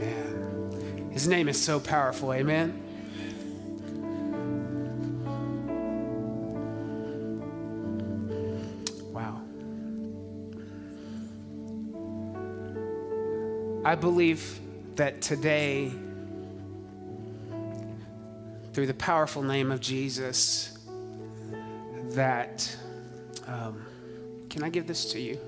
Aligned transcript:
Amen. 0.00 1.10
His 1.12 1.26
name 1.26 1.48
is 1.48 1.60
so 1.60 1.80
powerful. 1.80 2.32
Amen. 2.32 2.84
Wow. 9.12 9.40
I 13.84 13.96
believe 13.96 14.60
that 14.94 15.20
today, 15.20 15.90
through 18.72 18.86
the 18.86 18.94
powerful 18.94 19.42
name 19.42 19.72
of 19.72 19.80
Jesus, 19.80 20.78
that, 22.10 22.76
um, 23.48 23.84
can 24.48 24.62
I 24.62 24.68
give 24.68 24.86
this 24.86 25.10
to 25.12 25.20
you? 25.20 25.40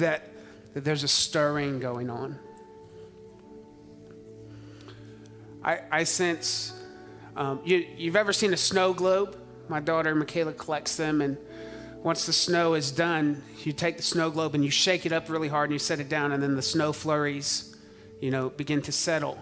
That, 0.00 0.22
that 0.72 0.82
there's 0.82 1.04
a 1.04 1.08
stirring 1.08 1.78
going 1.78 2.08
on. 2.08 2.38
I, 5.62 5.80
I 5.92 6.04
sense, 6.04 6.72
um, 7.36 7.60
you, 7.66 7.86
you've 7.98 8.16
ever 8.16 8.32
seen 8.32 8.54
a 8.54 8.56
snow 8.56 8.94
globe? 8.94 9.36
My 9.68 9.78
daughter 9.78 10.14
Michaela 10.14 10.54
collects 10.54 10.96
them, 10.96 11.20
and 11.20 11.36
once 12.02 12.24
the 12.24 12.32
snow 12.32 12.72
is 12.72 12.90
done, 12.90 13.42
you 13.62 13.74
take 13.74 13.98
the 13.98 14.02
snow 14.02 14.30
globe 14.30 14.54
and 14.54 14.64
you 14.64 14.70
shake 14.70 15.04
it 15.04 15.12
up 15.12 15.28
really 15.28 15.48
hard 15.48 15.68
and 15.68 15.74
you 15.74 15.78
set 15.78 16.00
it 16.00 16.08
down, 16.08 16.32
and 16.32 16.42
then 16.42 16.56
the 16.56 16.62
snow 16.62 16.94
flurries, 16.94 17.76
you 18.22 18.30
know, 18.30 18.48
begin 18.48 18.80
to 18.82 18.92
settle. 18.92 19.38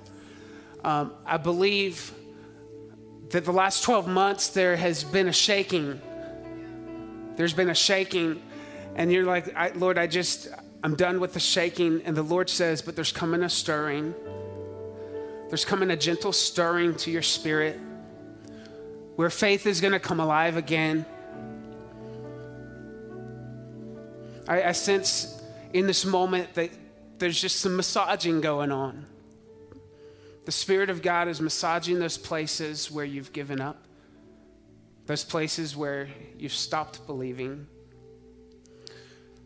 Um, 0.82 1.12
I 1.24 1.36
believe 1.36 2.12
that 3.30 3.44
the 3.44 3.52
last 3.52 3.84
12 3.84 4.08
months 4.08 4.48
there 4.48 4.74
has 4.74 5.04
been 5.04 5.28
a 5.28 5.32
shaking. 5.32 6.00
There's 7.36 7.54
been 7.54 7.70
a 7.70 7.76
shaking, 7.76 8.42
and 8.98 9.12
you're 9.12 9.24
like, 9.24 9.54
I, 9.56 9.70
Lord, 9.70 9.96
I 9.96 10.08
just, 10.08 10.48
I'm 10.82 10.96
done 10.96 11.20
with 11.20 11.32
the 11.32 11.40
shaking. 11.40 12.02
And 12.04 12.16
the 12.16 12.22
Lord 12.22 12.50
says, 12.50 12.82
but 12.82 12.96
there's 12.96 13.12
coming 13.12 13.44
a 13.44 13.48
stirring. 13.48 14.12
There's 15.48 15.64
coming 15.64 15.92
a 15.92 15.96
gentle 15.96 16.32
stirring 16.32 16.96
to 16.96 17.10
your 17.10 17.22
spirit 17.22 17.78
where 19.14 19.30
faith 19.30 19.66
is 19.66 19.80
going 19.80 19.92
to 19.92 20.00
come 20.00 20.18
alive 20.18 20.56
again. 20.56 21.06
I, 24.48 24.64
I 24.64 24.72
sense 24.72 25.42
in 25.72 25.86
this 25.86 26.04
moment 26.04 26.54
that 26.54 26.70
there's 27.18 27.40
just 27.40 27.60
some 27.60 27.76
massaging 27.76 28.40
going 28.40 28.72
on. 28.72 29.06
The 30.44 30.52
Spirit 30.52 30.90
of 30.90 31.02
God 31.02 31.28
is 31.28 31.40
massaging 31.40 32.00
those 32.00 32.18
places 32.18 32.90
where 32.90 33.04
you've 33.04 33.32
given 33.32 33.60
up, 33.60 33.84
those 35.06 35.22
places 35.22 35.76
where 35.76 36.08
you've 36.36 36.52
stopped 36.52 37.06
believing. 37.06 37.68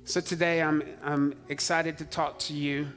So 0.04 0.20
today 0.20 0.60
I'm, 0.60 0.82
I'm 1.04 1.36
excited 1.48 1.96
to 1.98 2.04
talk 2.04 2.36
to 2.40 2.52
you 2.52 2.88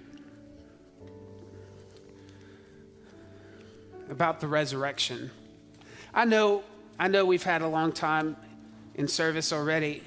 about 4.09 4.39
the 4.39 4.47
resurrection. 4.47 5.29
I 6.15 6.25
know, 6.25 6.63
I 6.97 7.07
know 7.07 7.23
we've 7.23 7.43
had 7.43 7.61
a 7.61 7.67
long 7.67 7.91
time 7.91 8.35
in 8.95 9.07
service 9.07 9.53
already, 9.53 10.01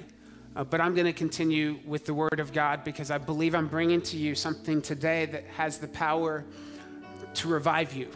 uh, 0.57 0.65
but 0.65 0.81
I'm 0.81 0.93
going 0.93 1.05
to 1.05 1.13
continue 1.13 1.79
with 1.85 2.05
the 2.05 2.13
Word 2.13 2.41
of 2.41 2.51
God 2.51 2.83
because 2.83 3.11
I 3.11 3.17
believe 3.17 3.55
I'm 3.55 3.69
bringing 3.69 4.01
to 4.01 4.17
you 4.17 4.35
something 4.35 4.81
today 4.81 5.25
that 5.27 5.45
has 5.55 5.77
the 5.77 5.87
power 5.87 6.43
to 7.35 7.47
revive 7.47 7.93
you. 7.93 8.09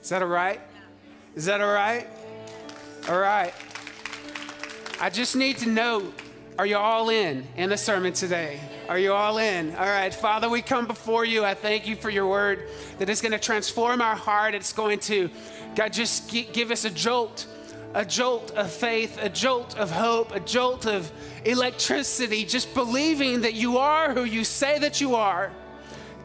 Is 0.00 0.10
that 0.10 0.22
all 0.22 0.28
right? 0.28 0.60
Is 1.34 1.46
that 1.46 1.60
all 1.60 1.74
right? 1.74 2.06
All 3.08 3.18
right. 3.18 3.52
I 5.00 5.10
just 5.10 5.34
need 5.34 5.58
to 5.58 5.68
know 5.68 6.12
are 6.58 6.66
you 6.66 6.76
all 6.76 7.08
in 7.08 7.46
in 7.56 7.70
the 7.70 7.76
sermon 7.76 8.12
today? 8.12 8.58
Are 8.88 8.98
you 8.98 9.12
all 9.12 9.38
in? 9.38 9.76
All 9.76 9.86
right, 9.86 10.12
Father, 10.12 10.48
we 10.48 10.60
come 10.60 10.88
before 10.88 11.24
you. 11.24 11.44
I 11.44 11.54
thank 11.54 11.86
you 11.86 11.94
for 11.94 12.10
your 12.10 12.26
word 12.26 12.68
that 12.98 13.08
is 13.08 13.20
going 13.20 13.30
to 13.30 13.38
transform 13.38 14.02
our 14.02 14.16
heart. 14.16 14.56
It's 14.56 14.72
going 14.72 14.98
to, 15.00 15.30
God, 15.76 15.92
just 15.92 16.28
give 16.28 16.72
us 16.72 16.84
a 16.84 16.90
jolt, 16.90 17.46
a 17.94 18.04
jolt 18.04 18.50
of 18.56 18.72
faith, 18.72 19.22
a 19.22 19.28
jolt 19.28 19.78
of 19.78 19.92
hope, 19.92 20.34
a 20.34 20.40
jolt 20.40 20.84
of 20.84 21.12
electricity, 21.44 22.44
just 22.44 22.74
believing 22.74 23.42
that 23.42 23.54
you 23.54 23.78
are 23.78 24.12
who 24.12 24.24
you 24.24 24.42
say 24.42 24.80
that 24.80 25.00
you 25.00 25.14
are. 25.14 25.52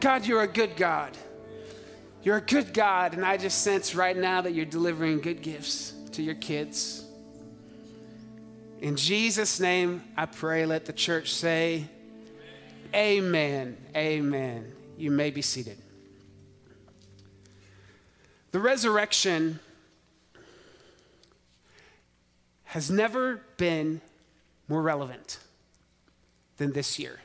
God, 0.00 0.26
you're 0.26 0.42
a 0.42 0.48
good 0.48 0.74
God. 0.74 1.16
You're 2.24 2.38
a 2.38 2.40
good 2.40 2.74
God, 2.74 3.14
and 3.14 3.24
I 3.24 3.36
just 3.36 3.62
sense 3.62 3.94
right 3.94 4.16
now 4.16 4.40
that 4.40 4.52
you're 4.52 4.64
delivering 4.64 5.20
good 5.20 5.42
gifts 5.42 5.92
to 6.10 6.24
your 6.24 6.34
kids. 6.34 7.03
In 8.80 8.96
Jesus' 8.96 9.60
name, 9.60 10.02
I 10.16 10.26
pray, 10.26 10.66
let 10.66 10.84
the 10.84 10.92
church 10.92 11.32
say, 11.32 11.84
Amen. 12.94 13.76
Amen. 13.96 14.72
You 14.96 15.10
may 15.10 15.30
be 15.30 15.42
seated. 15.42 15.78
The 18.52 18.60
resurrection 18.60 19.58
has 22.64 22.90
never 22.90 23.40
been 23.56 24.00
more 24.68 24.80
relevant 24.80 25.38
than 26.56 26.72
this 26.72 26.98
year. 26.98 27.20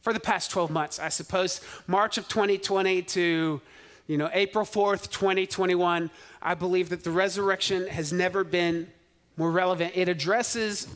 For 0.00 0.12
the 0.12 0.20
past 0.20 0.50
12 0.50 0.70
months, 0.70 0.98
I 0.98 1.08
suppose 1.08 1.60
March 1.86 2.18
of 2.18 2.28
2020 2.28 3.02
to 3.02 3.60
you 4.06 4.18
know 4.18 4.30
April 4.32 4.64
4th, 4.64 5.10
2021, 5.10 6.10
I 6.42 6.54
believe 6.54 6.90
that 6.90 7.04
the 7.04 7.10
resurrection 7.10 7.86
has 7.86 8.12
never 8.12 8.44
been 8.44 8.90
more 9.36 9.50
relevant. 9.50 9.92
It 9.94 10.08
addresses 10.08 10.88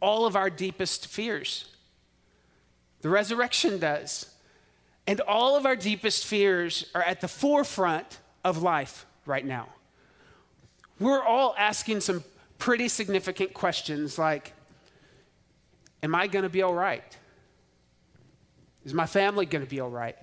all 0.00 0.26
of 0.26 0.36
our 0.36 0.50
deepest 0.50 1.06
fears. 1.06 1.66
The 3.02 3.08
resurrection 3.08 3.78
does. 3.78 4.34
And 5.06 5.20
all 5.20 5.56
of 5.56 5.66
our 5.66 5.76
deepest 5.76 6.26
fears 6.26 6.86
are 6.94 7.02
at 7.02 7.20
the 7.20 7.28
forefront 7.28 8.18
of 8.44 8.62
life 8.62 9.06
right 9.24 9.44
now. 9.44 9.68
We're 10.98 11.22
all 11.22 11.54
asking 11.58 12.00
some 12.00 12.24
pretty 12.58 12.88
significant 12.88 13.54
questions 13.54 14.18
like 14.18 14.52
Am 16.02 16.14
I 16.14 16.26
going 16.26 16.42
to 16.44 16.48
be 16.48 16.62
all 16.62 16.74
right? 16.74 17.16
Is 18.84 18.94
my 18.94 19.06
family 19.06 19.46
going 19.46 19.64
to 19.64 19.70
be 19.70 19.80
all 19.80 19.90
right? 19.90 20.16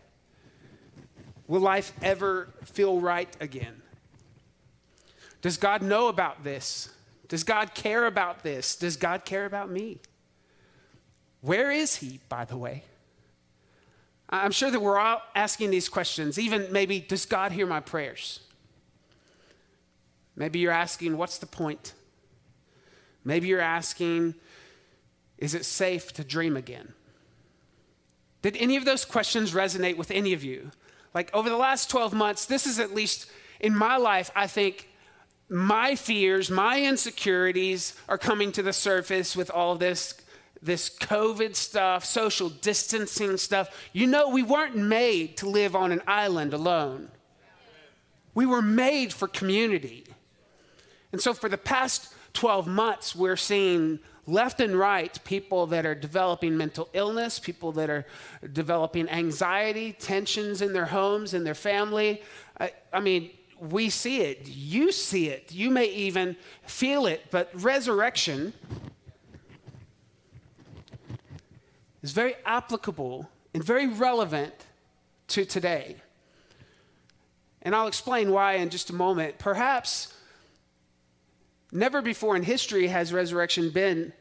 Will 1.47 1.59
life 1.59 1.91
ever 2.01 2.47
feel 2.63 3.01
right 3.01 3.35
again? 3.41 3.81
Does 5.41 5.57
God 5.57 5.81
know 5.81 6.07
about 6.07 6.43
this? 6.43 6.92
Does 7.27 7.43
God 7.43 7.73
care 7.73 8.05
about 8.05 8.43
this? 8.43 8.75
Does 8.75 8.97
God 8.97 9.25
care 9.25 9.45
about 9.45 9.69
me? 9.69 9.99
Where 11.41 11.71
is 11.71 11.95
He, 11.97 12.19
by 12.29 12.45
the 12.45 12.57
way? 12.57 12.83
I'm 14.29 14.51
sure 14.51 14.71
that 14.71 14.79
we're 14.79 14.97
all 14.97 15.21
asking 15.35 15.69
these 15.69 15.89
questions. 15.89 16.39
Even 16.39 16.71
maybe, 16.71 16.99
does 16.99 17.25
God 17.25 17.51
hear 17.51 17.67
my 17.67 17.79
prayers? 17.79 18.39
Maybe 20.35 20.59
you're 20.59 20.71
asking, 20.71 21.17
what's 21.17 21.37
the 21.37 21.45
point? 21.45 21.93
Maybe 23.23 23.47
you're 23.47 23.61
asking, 23.61 24.35
is 25.37 25.53
it 25.53 25.65
safe 25.65 26.13
to 26.13 26.23
dream 26.23 26.57
again? 26.57 26.93
Did 28.41 28.57
any 28.57 28.75
of 28.75 28.85
those 28.85 29.05
questions 29.05 29.53
resonate 29.53 29.97
with 29.97 30.11
any 30.11 30.33
of 30.33 30.43
you? 30.43 30.71
Like 31.13 31.33
over 31.33 31.49
the 31.49 31.57
last 31.57 31.89
12 31.89 32.13
months, 32.13 32.45
this 32.45 32.65
is 32.65 32.79
at 32.79 32.93
least 32.93 33.29
in 33.59 33.75
my 33.75 33.97
life, 33.97 34.31
I 34.35 34.47
think 34.47 34.89
my 35.49 35.95
fears, 35.95 36.49
my 36.49 36.81
insecurities 36.81 37.95
are 38.07 38.17
coming 38.17 38.51
to 38.53 38.63
the 38.63 38.73
surface 38.73 39.35
with 39.35 39.49
all 39.49 39.75
this 39.75 40.15
this 40.63 40.89
COVID 40.89 41.55
stuff, 41.57 42.05
social 42.05 42.47
distancing 42.47 43.35
stuff. 43.35 43.89
You 43.91 44.07
know, 44.07 44.29
we 44.29 44.43
weren't 44.43 44.77
made 44.77 45.35
to 45.37 45.49
live 45.49 45.75
on 45.75 45.91
an 45.91 46.01
island 46.07 46.53
alone. 46.53 47.09
We 48.33 48.45
were 48.45 48.61
made 48.61 49.11
for 49.11 49.27
community. 49.27 50.05
And 51.11 51.21
so 51.21 51.33
for 51.33 51.49
the 51.49 51.57
past 51.57 52.13
12 52.33 52.65
months, 52.65 53.13
we're 53.13 53.35
seeing 53.35 53.99
left 54.25 54.61
and 54.61 54.75
right 54.77 55.19
people 55.25 55.67
that 55.67 55.85
are 55.85 55.95
developing 55.95 56.55
mental 56.55 56.87
illness, 56.93 57.39
people 57.39 57.73
that 57.73 57.89
are 57.89 58.05
developing 58.53 59.09
anxiety, 59.09 59.91
tensions 59.93 60.61
in 60.61 60.71
their 60.71 60.85
homes, 60.85 61.33
in 61.33 61.43
their 61.43 61.53
family. 61.53 62.21
I, 62.59 62.71
I 62.93 63.01
mean, 63.01 63.31
we 63.69 63.89
see 63.89 64.21
it. 64.21 64.47
You 64.47 64.91
see 64.91 65.29
it. 65.29 65.51
You 65.51 65.69
may 65.71 65.85
even 65.85 66.35
feel 66.63 67.05
it. 67.05 67.25
But 67.31 67.49
resurrection 67.53 68.53
is 72.01 72.11
very 72.11 72.35
applicable 72.45 73.29
and 73.53 73.63
very 73.63 73.87
relevant 73.87 74.53
to 75.29 75.45
today. 75.45 75.95
And 77.61 77.73
I'll 77.73 77.87
explain 77.87 78.31
why 78.31 78.55
in 78.55 78.69
just 78.69 78.89
a 78.89 78.93
moment. 78.93 79.39
Perhaps 79.39 80.13
never 81.71 82.01
before 82.01 82.35
in 82.35 82.43
history 82.43 82.87
has 82.87 83.13
resurrection 83.13 83.69
been 83.69 84.11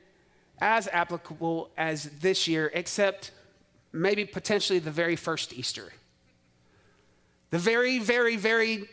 as 0.61 0.87
applicable 0.93 1.71
as 1.77 2.05
this 2.21 2.47
year, 2.47 2.71
except 2.73 3.33
maybe 3.93 4.25
potentially 4.25 4.79
the 4.79 4.93
very 4.93 5.17
first 5.17 5.53
Easter. 5.53 5.93
The 7.51 7.59
very, 7.59 7.99
very, 7.99 8.37
very 8.37 8.89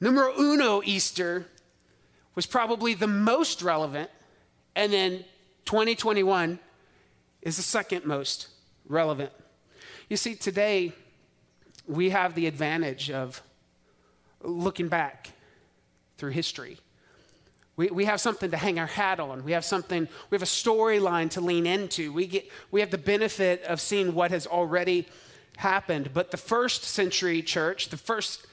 Numero 0.00 0.32
uno 0.38 0.82
Easter 0.84 1.46
was 2.34 2.46
probably 2.46 2.94
the 2.94 3.06
most 3.06 3.62
relevant, 3.62 4.10
and 4.74 4.92
then 4.92 5.24
2021 5.64 6.58
is 7.42 7.56
the 7.56 7.62
second 7.62 8.04
most 8.04 8.48
relevant. 8.88 9.32
You 10.08 10.16
see, 10.16 10.34
today 10.34 10.92
we 11.86 12.10
have 12.10 12.34
the 12.34 12.46
advantage 12.46 13.10
of 13.10 13.42
looking 14.42 14.88
back 14.88 15.30
through 16.18 16.30
history. 16.30 16.78
We, 17.76 17.88
we 17.88 18.04
have 18.06 18.20
something 18.20 18.50
to 18.50 18.56
hang 18.56 18.78
our 18.78 18.86
hat 18.86 19.20
on. 19.20 19.44
We 19.44 19.52
have 19.52 19.64
something, 19.64 20.08
we 20.30 20.34
have 20.34 20.42
a 20.42 20.46
storyline 20.46 21.30
to 21.30 21.40
lean 21.40 21.66
into. 21.66 22.12
We, 22.12 22.26
get, 22.26 22.50
we 22.70 22.80
have 22.80 22.90
the 22.90 22.98
benefit 22.98 23.62
of 23.64 23.80
seeing 23.80 24.14
what 24.14 24.30
has 24.30 24.46
already 24.46 25.06
happened. 25.58 26.10
But 26.14 26.30
the 26.30 26.36
first 26.36 26.84
century 26.84 27.42
church, 27.42 27.88
the 27.90 27.96
first 27.96 28.46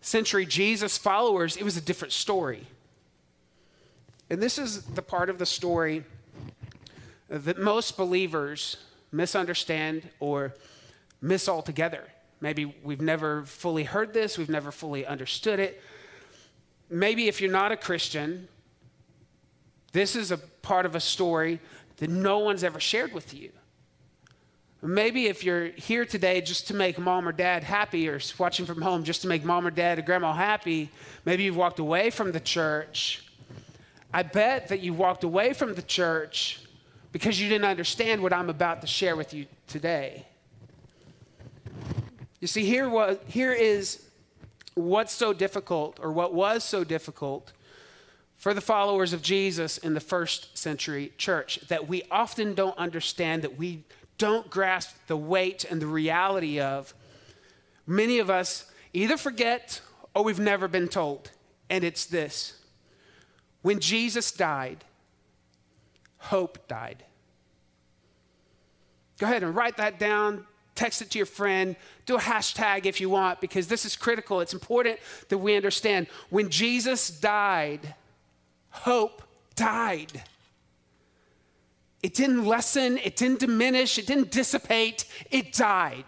century 0.00 0.46
Jesus 0.46 0.96
followers, 0.98 1.56
it 1.56 1.64
was 1.64 1.76
a 1.76 1.80
different 1.80 2.12
story. 2.12 2.66
And 4.30 4.42
this 4.42 4.58
is 4.58 4.82
the 4.82 5.02
part 5.02 5.30
of 5.30 5.38
the 5.38 5.46
story 5.46 6.04
that 7.28 7.58
most 7.58 7.96
believers 7.96 8.76
misunderstand 9.12 10.08
or 10.20 10.54
miss 11.20 11.48
altogether. 11.48 12.04
Maybe 12.40 12.74
we've 12.82 13.00
never 13.00 13.44
fully 13.44 13.84
heard 13.84 14.12
this, 14.12 14.38
we've 14.38 14.48
never 14.48 14.70
fully 14.70 15.04
understood 15.04 15.58
it. 15.58 15.82
Maybe 16.90 17.28
if 17.28 17.40
you're 17.40 17.50
not 17.50 17.72
a 17.72 17.76
Christian, 17.76 18.48
this 19.92 20.14
is 20.14 20.30
a 20.30 20.38
part 20.38 20.86
of 20.86 20.94
a 20.94 21.00
story 21.00 21.60
that 21.96 22.08
no 22.08 22.38
one's 22.38 22.62
ever 22.62 22.80
shared 22.80 23.12
with 23.12 23.34
you. 23.34 23.50
Maybe 24.80 25.26
if 25.26 25.42
you're 25.42 25.66
here 25.66 26.04
today 26.04 26.40
just 26.40 26.68
to 26.68 26.74
make 26.74 26.98
mom 26.98 27.26
or 27.26 27.32
dad 27.32 27.64
happy 27.64 28.08
or 28.08 28.20
watching 28.38 28.64
from 28.64 28.80
home 28.80 29.02
just 29.02 29.22
to 29.22 29.28
make 29.28 29.44
mom 29.44 29.66
or 29.66 29.72
dad 29.72 29.98
or 29.98 30.02
grandma 30.02 30.32
happy, 30.32 30.90
maybe 31.24 31.42
you've 31.42 31.56
walked 31.56 31.80
away 31.80 32.10
from 32.10 32.30
the 32.30 32.38
church. 32.38 33.24
I 34.14 34.22
bet 34.22 34.68
that 34.68 34.80
you 34.80 34.94
walked 34.94 35.24
away 35.24 35.52
from 35.52 35.74
the 35.74 35.82
church 35.82 36.60
because 37.10 37.40
you 37.40 37.48
didn't 37.48 37.64
understand 37.64 38.22
what 38.22 38.32
I'm 38.32 38.50
about 38.50 38.80
to 38.82 38.86
share 38.86 39.16
with 39.16 39.34
you 39.34 39.46
today. 39.66 40.26
You 42.38 42.46
see, 42.46 42.64
here, 42.64 42.88
was, 42.88 43.18
here 43.26 43.52
is 43.52 44.04
what's 44.74 45.12
so 45.12 45.32
difficult, 45.32 45.98
or 46.00 46.12
what 46.12 46.32
was 46.32 46.62
so 46.62 46.84
difficult 46.84 47.52
for 48.36 48.54
the 48.54 48.60
followers 48.60 49.12
of 49.12 49.22
Jesus 49.22 49.76
in 49.78 49.94
the 49.94 50.00
first 50.00 50.56
century 50.56 51.12
church 51.18 51.58
that 51.66 51.88
we 51.88 52.04
often 52.12 52.54
don't 52.54 52.78
understand, 52.78 53.42
that 53.42 53.58
we 53.58 53.82
don't 54.18 54.50
grasp 54.50 54.94
the 55.06 55.16
weight 55.16 55.64
and 55.64 55.80
the 55.80 55.86
reality 55.86 56.60
of. 56.60 56.92
Many 57.86 58.18
of 58.18 58.28
us 58.28 58.70
either 58.92 59.16
forget 59.16 59.80
or 60.14 60.24
we've 60.24 60.40
never 60.40 60.68
been 60.68 60.88
told, 60.88 61.30
and 61.70 61.84
it's 61.84 62.04
this 62.04 62.54
when 63.62 63.80
Jesus 63.80 64.32
died, 64.32 64.84
hope 66.18 66.68
died. 66.68 67.04
Go 69.18 69.26
ahead 69.26 69.42
and 69.42 69.54
write 69.54 69.76
that 69.78 69.98
down, 69.98 70.46
text 70.74 71.02
it 71.02 71.10
to 71.10 71.18
your 71.18 71.26
friend, 71.26 71.74
do 72.06 72.16
a 72.16 72.20
hashtag 72.20 72.86
if 72.86 73.00
you 73.00 73.10
want, 73.10 73.40
because 73.40 73.66
this 73.66 73.84
is 73.84 73.96
critical. 73.96 74.40
It's 74.40 74.54
important 74.54 74.98
that 75.28 75.38
we 75.38 75.56
understand. 75.56 76.06
When 76.30 76.50
Jesus 76.50 77.10
died, 77.10 77.94
hope 78.70 79.22
died. 79.56 80.22
It 82.02 82.14
didn't 82.14 82.44
lessen, 82.44 82.98
it 82.98 83.16
didn't 83.16 83.40
diminish, 83.40 83.98
it 83.98 84.06
didn't 84.06 84.30
dissipate, 84.30 85.04
it 85.30 85.52
died. 85.52 86.04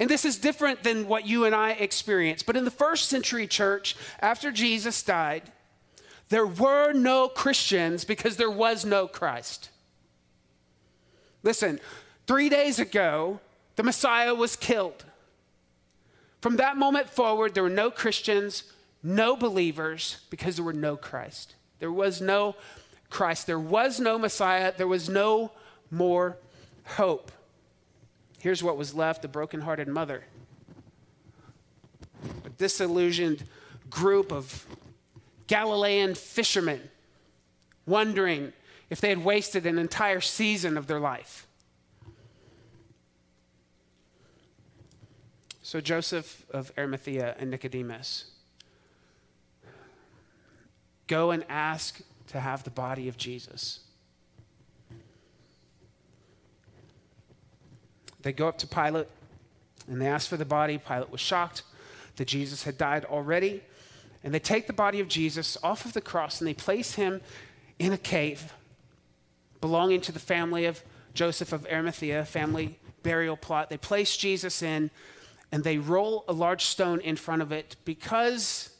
And 0.00 0.10
this 0.10 0.24
is 0.24 0.36
different 0.36 0.82
than 0.82 1.06
what 1.06 1.26
you 1.26 1.44
and 1.44 1.54
I 1.54 1.70
experience. 1.70 2.42
But 2.42 2.56
in 2.56 2.64
the 2.64 2.70
first 2.70 3.08
century 3.08 3.46
church, 3.46 3.96
after 4.20 4.50
Jesus 4.50 5.02
died, 5.02 5.44
there 6.28 6.46
were 6.46 6.92
no 6.92 7.28
Christians 7.28 8.04
because 8.04 8.36
there 8.36 8.50
was 8.50 8.84
no 8.84 9.06
Christ. 9.06 9.70
Listen, 11.44 11.78
three 12.26 12.48
days 12.48 12.78
ago, 12.80 13.38
the 13.76 13.82
Messiah 13.82 14.34
was 14.34 14.56
killed. 14.56 15.04
From 16.40 16.56
that 16.56 16.76
moment 16.76 17.08
forward, 17.08 17.54
there 17.54 17.62
were 17.62 17.70
no 17.70 17.90
Christians, 17.90 18.64
no 19.02 19.36
believers, 19.36 20.18
because 20.28 20.56
there 20.56 20.64
were 20.64 20.72
no 20.72 20.96
Christ. 20.96 21.54
There 21.78 21.92
was 21.92 22.20
no 22.20 22.56
Christ. 23.14 23.46
There 23.46 23.60
was 23.60 24.00
no 24.00 24.18
Messiah. 24.18 24.72
There 24.76 24.88
was 24.88 25.08
no 25.08 25.52
more 25.88 26.36
hope. 26.84 27.30
Here's 28.40 28.60
what 28.60 28.76
was 28.76 28.92
left 28.92 29.24
a 29.24 29.28
brokenhearted 29.28 29.86
mother, 29.86 30.24
a 32.44 32.48
disillusioned 32.50 33.44
group 33.88 34.32
of 34.32 34.66
Galilean 35.46 36.16
fishermen 36.16 36.90
wondering 37.86 38.52
if 38.90 39.00
they 39.00 39.10
had 39.10 39.24
wasted 39.24 39.64
an 39.64 39.78
entire 39.78 40.20
season 40.20 40.76
of 40.76 40.88
their 40.88 40.98
life. 40.98 41.46
So 45.62 45.80
Joseph 45.80 46.44
of 46.50 46.72
Arimathea 46.76 47.36
and 47.38 47.52
Nicodemus 47.52 48.24
go 51.06 51.30
and 51.30 51.44
ask 51.48 52.00
to 52.28 52.40
have 52.40 52.64
the 52.64 52.70
body 52.70 53.08
of 53.08 53.16
Jesus. 53.16 53.80
They 58.22 58.32
go 58.32 58.48
up 58.48 58.58
to 58.58 58.66
Pilate 58.66 59.08
and 59.88 60.00
they 60.00 60.06
ask 60.06 60.28
for 60.28 60.36
the 60.36 60.46
body. 60.46 60.78
Pilate 60.78 61.10
was 61.10 61.20
shocked 61.20 61.62
that 62.16 62.26
Jesus 62.26 62.64
had 62.64 62.78
died 62.78 63.04
already. 63.04 63.62
And 64.22 64.32
they 64.32 64.38
take 64.38 64.66
the 64.66 64.72
body 64.72 65.00
of 65.00 65.08
Jesus 65.08 65.58
off 65.62 65.84
of 65.84 65.92
the 65.92 66.00
cross 66.00 66.40
and 66.40 66.48
they 66.48 66.54
place 66.54 66.94
him 66.94 67.20
in 67.78 67.92
a 67.92 67.98
cave 67.98 68.52
belonging 69.60 70.00
to 70.02 70.12
the 70.12 70.18
family 70.18 70.64
of 70.64 70.82
Joseph 71.12 71.52
of 71.52 71.66
Arimathea, 71.66 72.24
family 72.24 72.78
burial 73.02 73.36
plot. 73.36 73.68
They 73.68 73.76
place 73.76 74.16
Jesus 74.16 74.62
in 74.62 74.90
and 75.52 75.62
they 75.62 75.78
roll 75.78 76.24
a 76.26 76.32
large 76.32 76.64
stone 76.64 77.00
in 77.00 77.16
front 77.16 77.42
of 77.42 77.52
it 77.52 77.76
because 77.84 78.70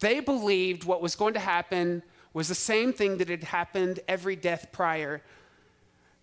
they 0.00 0.20
believed 0.20 0.84
what 0.84 1.02
was 1.02 1.14
going 1.14 1.34
to 1.34 1.40
happen 1.40 2.02
was 2.34 2.48
the 2.48 2.54
same 2.54 2.92
thing 2.92 3.18
that 3.18 3.28
had 3.28 3.44
happened 3.44 4.00
every 4.06 4.36
death 4.36 4.66
prior. 4.72 5.22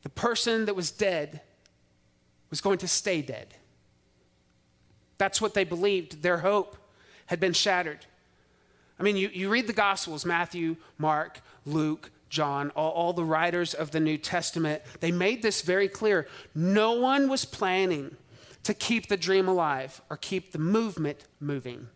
The 0.04 0.10
person 0.10 0.66
that 0.66 0.75
was 0.75 0.92
dead 0.92 1.42
was 2.50 2.62
going 2.62 2.78
to 2.80 2.88
stay 2.88 3.22
dead. 3.22 3.56
That's 5.18 5.42
what 5.42 5.54
they 5.54 5.63
believed. 5.63 6.22
Their 6.22 6.40
hope 6.40 6.78
had 7.28 7.40
been 7.40 7.54
shattered. 7.54 8.06
I 9.00 9.04
mean, 9.04 9.16
you, 9.16 9.30
you 9.34 9.50
read 9.50 9.68
the 9.68 9.74
Gospels 9.74 10.25
Matthew, 10.25 10.75
Mark, 10.98 11.40
Luke, 11.66 12.12
John, 12.30 12.72
all, 12.72 12.92
all 12.92 13.14
the 13.14 13.24
writers 13.24 13.74
of 13.74 13.92
the 13.92 14.00
New 14.00 14.18
Testament, 14.18 14.81
they 15.00 15.12
made 15.12 15.42
this 15.42 15.62
very 15.62 15.88
clear. 15.88 16.28
No 16.54 16.94
one 16.94 17.30
was 17.30 17.45
planning 17.45 18.16
to 18.64 18.74
keep 18.74 19.07
the 19.07 19.18
dream 19.18 19.47
alive 19.47 20.02
or 20.09 20.18
keep 20.18 20.52
the 20.52 20.59
movement 20.59 21.26
moving. 21.40 21.88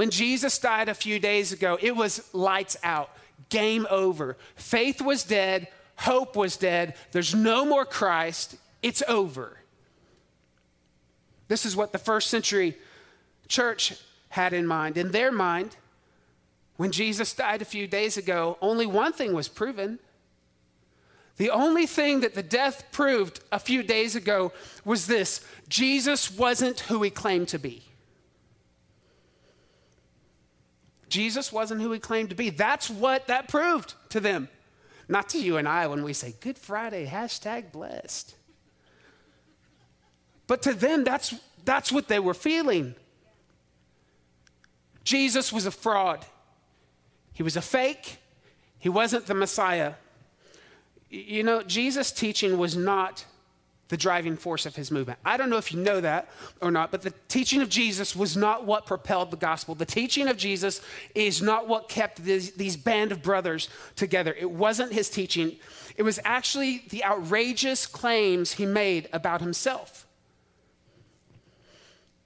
When 0.00 0.08
Jesus 0.08 0.58
died 0.58 0.88
a 0.88 0.94
few 0.94 1.18
days 1.18 1.52
ago, 1.52 1.76
it 1.78 1.94
was 1.94 2.26
lights 2.32 2.74
out, 2.82 3.10
game 3.50 3.86
over. 3.90 4.38
Faith 4.54 5.02
was 5.02 5.24
dead, 5.24 5.68
hope 5.96 6.36
was 6.36 6.56
dead, 6.56 6.94
there's 7.12 7.34
no 7.34 7.66
more 7.66 7.84
Christ, 7.84 8.56
it's 8.82 9.02
over. 9.06 9.58
This 11.48 11.66
is 11.66 11.76
what 11.76 11.92
the 11.92 11.98
first 11.98 12.30
century 12.30 12.78
church 13.46 13.94
had 14.30 14.54
in 14.54 14.66
mind. 14.66 14.96
In 14.96 15.10
their 15.10 15.30
mind, 15.30 15.76
when 16.78 16.92
Jesus 16.92 17.34
died 17.34 17.60
a 17.60 17.66
few 17.66 17.86
days 17.86 18.16
ago, 18.16 18.56
only 18.62 18.86
one 18.86 19.12
thing 19.12 19.34
was 19.34 19.48
proven. 19.48 19.98
The 21.36 21.50
only 21.50 21.84
thing 21.84 22.20
that 22.20 22.34
the 22.34 22.42
death 22.42 22.84
proved 22.90 23.40
a 23.52 23.58
few 23.58 23.82
days 23.82 24.16
ago 24.16 24.52
was 24.82 25.08
this 25.08 25.44
Jesus 25.68 26.30
wasn't 26.30 26.80
who 26.80 27.02
he 27.02 27.10
claimed 27.10 27.48
to 27.48 27.58
be. 27.58 27.89
Jesus 31.10 31.52
wasn't 31.52 31.82
who 31.82 31.92
he 31.92 31.98
claimed 31.98 32.30
to 32.30 32.36
be. 32.36 32.48
That's 32.48 32.88
what 32.88 33.26
that 33.26 33.48
proved 33.48 33.94
to 34.10 34.20
them. 34.20 34.48
Not 35.08 35.28
to 35.30 35.42
you 35.42 35.56
and 35.56 35.68
I 35.68 35.88
when 35.88 36.04
we 36.04 36.12
say 36.12 36.34
Good 36.40 36.56
Friday, 36.56 37.04
hashtag 37.04 37.72
blessed. 37.72 38.34
But 40.46 40.62
to 40.62 40.72
them, 40.72 41.04
that's, 41.04 41.34
that's 41.64 41.92
what 41.92 42.08
they 42.08 42.20
were 42.20 42.34
feeling. 42.34 42.94
Jesus 45.04 45.52
was 45.52 45.66
a 45.66 45.70
fraud. 45.70 46.24
He 47.32 47.42
was 47.42 47.56
a 47.56 47.62
fake. 47.62 48.18
He 48.78 48.88
wasn't 48.88 49.26
the 49.26 49.34
Messiah. 49.34 49.94
You 51.08 51.42
know, 51.42 51.62
Jesus' 51.62 52.12
teaching 52.12 52.56
was 52.56 52.76
not 52.76 53.24
the 53.90 53.96
driving 53.96 54.36
force 54.36 54.66
of 54.66 54.76
his 54.76 54.90
movement. 54.90 55.18
I 55.24 55.36
don't 55.36 55.50
know 55.50 55.58
if 55.58 55.72
you 55.72 55.80
know 55.80 56.00
that 56.00 56.30
or 56.62 56.70
not, 56.70 56.92
but 56.92 57.02
the 57.02 57.12
teaching 57.28 57.60
of 57.60 57.68
Jesus 57.68 58.14
was 58.14 58.36
not 58.36 58.64
what 58.64 58.86
propelled 58.86 59.32
the 59.32 59.36
gospel. 59.36 59.74
The 59.74 59.84
teaching 59.84 60.28
of 60.28 60.36
Jesus 60.36 60.80
is 61.14 61.42
not 61.42 61.68
what 61.68 61.88
kept 61.88 62.22
these, 62.22 62.76
band 62.76 63.10
of 63.10 63.20
brothers 63.20 63.68
together. 63.96 64.32
It 64.38 64.50
wasn't 64.50 64.92
his 64.92 65.10
teaching, 65.10 65.56
it 65.96 66.04
was 66.04 66.20
actually 66.24 66.84
the 66.88 67.04
outrageous 67.04 67.86
claims 67.86 68.52
he 68.52 68.64
made 68.64 69.08
about 69.12 69.40
himself. 69.40 70.06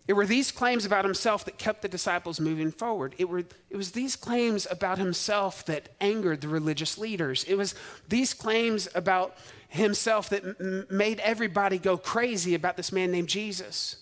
It 0.06 0.12
were 0.12 0.26
these 0.26 0.52
claims 0.52 0.84
about 0.84 1.06
himself 1.06 1.46
that 1.46 1.56
kept 1.56 1.80
the 1.80 1.88
disciples 1.88 2.38
moving 2.38 2.70
forward. 2.70 3.14
It, 3.16 3.26
were, 3.26 3.38
it 3.70 3.76
was 3.76 3.92
these 3.92 4.16
claims 4.16 4.66
about 4.70 4.98
himself 4.98 5.64
that 5.64 5.88
angered 5.98 6.42
the 6.42 6.48
religious 6.48 6.98
leaders. 6.98 7.42
It 7.44 7.54
was 7.54 7.74
these 8.10 8.34
claims 8.34 8.86
about 8.94 9.34
himself 9.74 10.28
that 10.28 10.44
m- 10.44 10.86
made 10.88 11.18
everybody 11.20 11.78
go 11.78 11.96
crazy 11.96 12.54
about 12.54 12.76
this 12.76 12.92
man 12.92 13.10
named 13.10 13.28
Jesus. 13.28 13.96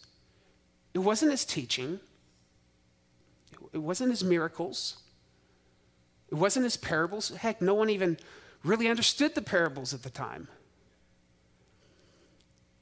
It 0.93 0.99
wasn't 0.99 1.31
his 1.31 1.47
teaching, 1.47 1.99
it 3.73 3.79
wasn't 3.79 4.11
his 4.11 4.23
miracles, 4.23 4.99
it 6.31 6.35
wasn't 6.35 6.65
his 6.65 6.77
parables. 6.77 7.31
Heck, 7.31 7.63
no 7.63 7.73
one 7.73 7.89
even 7.89 8.19
really 8.63 8.89
understood 8.89 9.35
the 9.35 9.41
parables 9.41 9.95
at 9.95 10.03
the 10.03 10.11
time. 10.11 10.47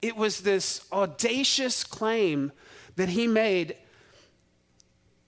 It 0.03 0.17
was 0.17 0.41
this 0.41 0.85
audacious 0.93 1.85
claim 1.85 2.51
that 2.97 3.11
he 3.11 3.29
made. 3.29 3.77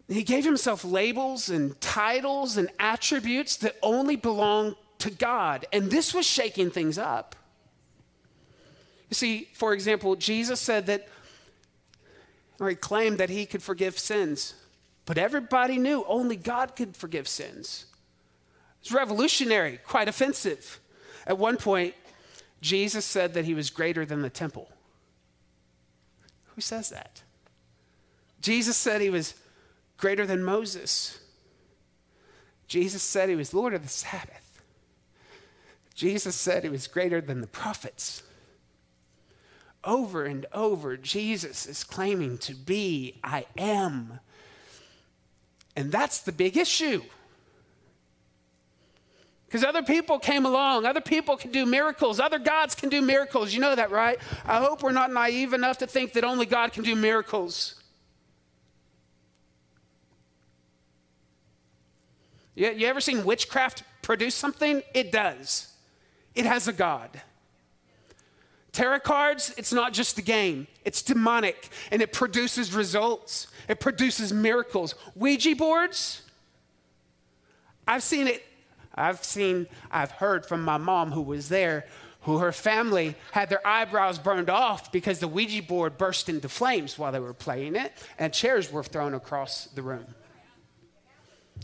He 0.09 0.25
gave 0.25 0.45
himself 0.45 0.85
labels 0.85 1.49
and 1.49 1.81
titles 1.81 2.57
and 2.57 2.69
attributes 2.81 3.57
that 3.59 3.76
only 3.83 4.16
belong 4.16 4.75
to 4.99 5.11
God. 5.11 5.66
And 5.73 5.90
this 5.90 6.12
was 6.12 6.26
shaking 6.26 6.71
things 6.71 6.99
up. 6.99 7.37
You 9.12 9.14
see, 9.14 9.49
for 9.52 9.75
example, 9.75 10.16
Jesus 10.16 10.59
said 10.59 10.87
that, 10.87 11.07
or 12.59 12.71
he 12.71 12.75
claimed 12.75 13.19
that 13.19 13.28
he 13.28 13.45
could 13.45 13.62
forgive 13.62 13.99
sins, 13.99 14.54
but 15.04 15.19
everybody 15.19 15.76
knew 15.76 16.02
only 16.09 16.35
God 16.35 16.75
could 16.76 16.97
forgive 16.97 17.28
sins. 17.28 17.85
It's 18.81 18.90
revolutionary, 18.90 19.78
quite 19.87 20.09
offensive. 20.09 20.81
At 21.26 21.37
one 21.37 21.59
point, 21.59 21.92
Jesus 22.62 23.04
said 23.04 23.35
that 23.35 23.45
he 23.45 23.52
was 23.52 23.69
greater 23.69 24.07
than 24.07 24.23
the 24.23 24.31
temple. 24.31 24.71
Who 26.54 26.62
says 26.62 26.88
that? 26.88 27.21
Jesus 28.40 28.78
said 28.78 29.02
he 29.02 29.11
was 29.11 29.35
greater 29.99 30.25
than 30.25 30.42
Moses. 30.42 31.21
Jesus 32.66 33.02
said 33.02 33.28
he 33.28 33.37
was 33.37 33.52
Lord 33.52 33.75
of 33.75 33.83
the 33.83 33.90
Sabbath. 33.90 34.62
Jesus 35.95 36.35
said 36.35 36.62
he 36.62 36.71
was 36.71 36.87
greater 36.87 37.21
than 37.21 37.42
the 37.42 37.47
prophets. 37.47 38.23
Over 39.85 40.25
and 40.25 40.47
over, 40.53 40.97
Jesus 40.97 41.67
is 41.67 41.83
claiming 41.83 42.39
to 42.39 42.55
be, 42.55 43.19
I 43.25 43.47
am. 43.59 44.21
And 45.75 45.91
that's 45.91 46.21
the 46.21 46.33
big 46.33 46.57
issue. 46.57 47.03
Because 49.47 49.65
other 49.65 49.83
people 49.83 50.19
came 50.19 50.47
along, 50.47 50.87
other 50.87 51.01
people 51.01 51.37
can 51.37 51.51
do 51.51 51.67
miracles, 51.67 52.21
other 52.21 52.39
gods 52.39 52.75
can 52.75 52.89
do 52.89 53.03
miracles. 53.03 53.53
You 53.53 53.61
know 53.61 53.75
that, 53.75 53.91
right? 53.91 54.19
I 54.47 54.59
hope 54.59 54.83
we're 54.83 54.93
not 54.93 55.12
naive 55.12 55.53
enough 55.53 55.79
to 55.79 55.87
think 55.87 56.15
that 56.15 56.25
only 56.25 56.47
God 56.47 56.73
can 56.73 56.85
do 56.85 56.97
miracles. 56.97 57.75
You, 62.55 62.71
you 62.71 62.87
ever 62.87 63.01
seen 63.01 63.25
witchcraft 63.25 63.83
produce 64.01 64.35
something? 64.35 64.83
It 64.95 65.12
does. 65.12 65.73
It 66.35 66.47
has 66.47 66.69
a 66.69 66.73
God. 66.73 67.21
Tarot 68.73 69.00
cards, 69.00 69.55
it's 69.59 69.73
not 69.73 69.93
just 69.93 70.17
a 70.19 70.23
game, 70.23 70.67
it's 70.85 71.02
demonic 71.02 71.69
and 71.91 72.00
it 72.00 72.11
produces 72.12 72.75
results, 72.75 73.49
it 73.69 73.81
produces 73.81 74.33
miracles. 74.33 74.95
Ouija 75.14 75.55
boards, 75.55 76.23
I've 77.87 78.02
seen 78.02 78.29
it, 78.29 78.43
I've 78.95 79.23
seen, 79.23 79.67
I've 79.91 80.12
heard 80.12 80.47
from 80.47 80.64
my 80.64 80.79
mom 80.79 81.12
who 81.12 81.21
was 81.21 81.50
there, 81.50 81.85
who 82.23 82.38
her 82.38 82.52
family 82.52 83.14
had 83.33 83.50
their 83.50 83.67
eyebrows 83.67 84.19
burned 84.19 84.49
off 84.49 84.91
because 84.91 85.19
the 85.19 85.29
Ouija 85.29 85.62
board 85.62 85.99
burst 85.99 86.31
into 86.31 86.49
flames 86.49 86.99
while 86.99 87.12
they 87.12 87.21
were 87.21 87.35
playing 87.35 87.76
it 87.76 87.93
and 88.19 88.33
chairs 88.33 88.73
were 88.73 88.85
thrown 88.85 89.12
across 89.12 89.67
the 89.67 89.83
room. 89.83 90.07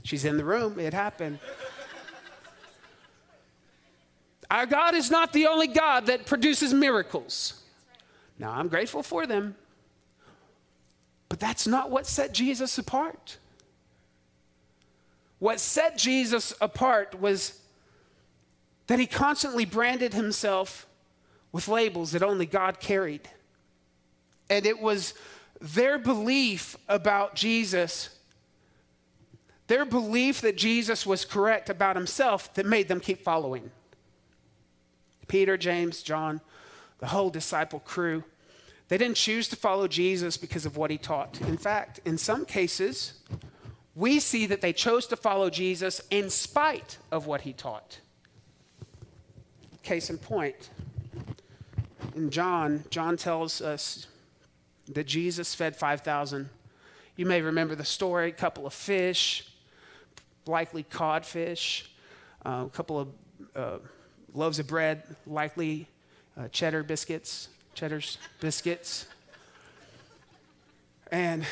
She's 0.03 0.25
in 0.25 0.37
the 0.37 0.45
room. 0.45 0.79
It 0.79 0.93
happened. 0.93 1.39
Our 4.51 4.67
God 4.67 4.95
is 4.95 5.11
not 5.11 5.33
the 5.33 5.47
only 5.47 5.67
God 5.67 6.07
that 6.07 6.27
produces 6.27 6.73
miracles. 6.73 7.63
Now, 8.39 8.53
I'm 8.53 8.69
grateful 8.69 9.03
for 9.03 9.27
them, 9.27 9.57
but 11.29 11.39
that's 11.41 11.67
not 11.67 11.91
what 11.91 12.07
set 12.07 12.33
Jesus 12.33 12.79
apart. 12.79 13.37
What 15.39 15.61
set 15.61 15.99
Jesus 15.99 16.55
apart 16.61 17.21
was 17.21 17.61
that 18.87 18.99
he 18.99 19.07
constantly 19.07 19.65
branded 19.65 20.15
himself 20.15 20.87
with 21.53 21.69
labels 21.69 22.13
that 22.13 22.23
only 22.23 22.47
God 22.47 22.81
carried. 22.81 23.29
And 24.49 24.65
it 24.65 24.81
was 24.81 25.15
their 25.61 25.99
belief 25.99 26.77
about 26.89 27.35
Jesus 27.35 28.11
their 29.69 29.85
belief 29.85 30.41
that 30.41 30.57
Jesus 30.57 31.07
was 31.07 31.25
correct 31.25 31.71
about 31.71 31.95
himself 31.95 32.53
that 32.55 32.67
made 32.67 32.89
them 32.89 33.01
keep 33.01 33.23
following. 33.23 33.71
Peter, 35.29 35.57
James, 35.57 36.03
John, 36.03 36.41
the 36.99 37.07
whole 37.07 37.31
disciple 37.31 37.81
crew, 37.81 38.25
they 38.89 38.99
didn't 38.99 39.17
choose 39.17 39.49
to 39.49 39.57
follow 39.57 39.87
Jesus 39.87 40.37
because 40.37 40.65
of 40.67 40.77
what 40.77 40.91
he 40.91 40.99
taught. 40.99 41.41
In 41.43 41.59
fact, 41.59 42.01
in 42.05 42.17
some 42.17 42.45
cases, 42.45 43.15
we 43.95 44.19
see 44.19 44.47
that 44.47 44.61
they 44.61 44.73
chose 44.73 45.07
to 45.09 45.17
follow 45.17 45.51
Jesus 45.51 46.01
in 46.11 46.31
spite 46.31 46.99
of 47.13 47.27
what 47.27 47.43
he 47.43 47.53
taught. 47.53 48.01
Case 49.83 50.11
in 50.11 50.19
point, 50.19 50.71
in 52.15 52.31
John, 52.31 52.85
John 52.91 53.17
tells 53.17 53.61
us 53.61 54.07
that 54.89 55.07
Jesus 55.07 55.55
fed 55.55 55.77
5,000. 55.77 56.49
You 57.17 57.27
may 57.27 57.43
remember 57.43 57.75
the 57.75 57.85
story 57.85 58.29
a 58.29 58.33
couple 58.33 58.67
of 58.67 58.73
fish, 58.73 59.53
likely 60.47 60.83
codfish, 60.83 61.91
uh, 62.45 62.65
a 62.67 62.71
couple 62.71 63.01
of 63.01 63.09
uh, 63.55 63.79
loaves 64.35 64.59
of 64.59 64.67
bread, 64.67 65.03
likely 65.27 65.89
uh, 66.37 66.49
cheddar 66.49 66.83
biscuits, 66.83 67.49
cheddar's 67.75 68.19
biscuits. 68.41 69.07
And 71.11 71.45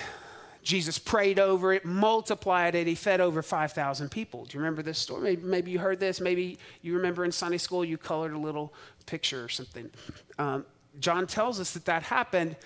Jesus 0.63 0.99
prayed 0.99 1.39
over 1.39 1.73
it, 1.73 1.85
multiplied 1.85 2.75
it. 2.75 2.87
He 2.87 2.95
fed 2.95 3.21
over 3.21 3.43
5,000 3.43 4.11
people. 4.11 4.45
Do 4.45 4.57
you 4.59 4.61
remember 4.61 4.83
this 4.83 4.99
story? 4.99 5.23
Maybe, 5.23 5.43
maybe, 5.43 5.71
you 5.71 5.79
heard 5.79 6.01
this. 6.01 6.21
Maybe 6.21 6.59
you 6.83 6.95
remember 6.97 7.25
in 7.25 7.33
Sunday 7.33 7.59
school 7.59 7.85
you 7.85 7.97
colored 7.97 8.33
a 8.33 8.39
little 8.39 8.75
picture 9.07 9.45
or 9.45 9.49
something. 9.49 9.91
Um, 10.39 10.67
John 10.99 11.27
tells 11.27 11.61
us 11.61 11.73
that 11.73 11.85
that 11.87 12.03
happened. 12.03 12.57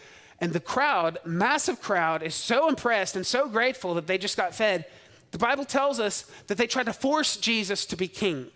And 0.40 0.52
the 0.52 0.60
crowd, 0.60 1.18
massive 1.24 1.82
crowd, 1.82 2.22
is 2.22 2.34
so 2.34 2.68
impressed 2.68 3.14
and 3.14 3.26
so 3.26 3.48
grateful 3.48 3.94
that 3.94 4.06
they 4.06 4.16
just 4.16 4.36
got 4.36 4.54
fed 4.54 4.86
the 5.30 5.38
Bible 5.38 5.64
tells 5.64 6.00
us 6.00 6.22
that 6.48 6.58
they 6.58 6.66
tried 6.66 6.86
to 6.86 6.92
force 6.92 7.36
Jesus 7.36 7.86
to 7.86 7.96
be 7.96 8.08
king. 8.08 8.48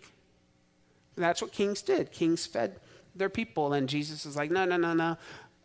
That's 1.15 1.41
what 1.41 1.51
kings 1.51 1.81
did. 1.81 2.11
Kings 2.11 2.45
fed 2.45 2.79
their 3.15 3.29
people, 3.29 3.73
and 3.73 3.87
Jesus 3.87 4.25
is 4.25 4.35
like, 4.35 4.51
no, 4.51 4.65
no, 4.65 4.77
no, 4.77 4.93
no. 4.93 5.17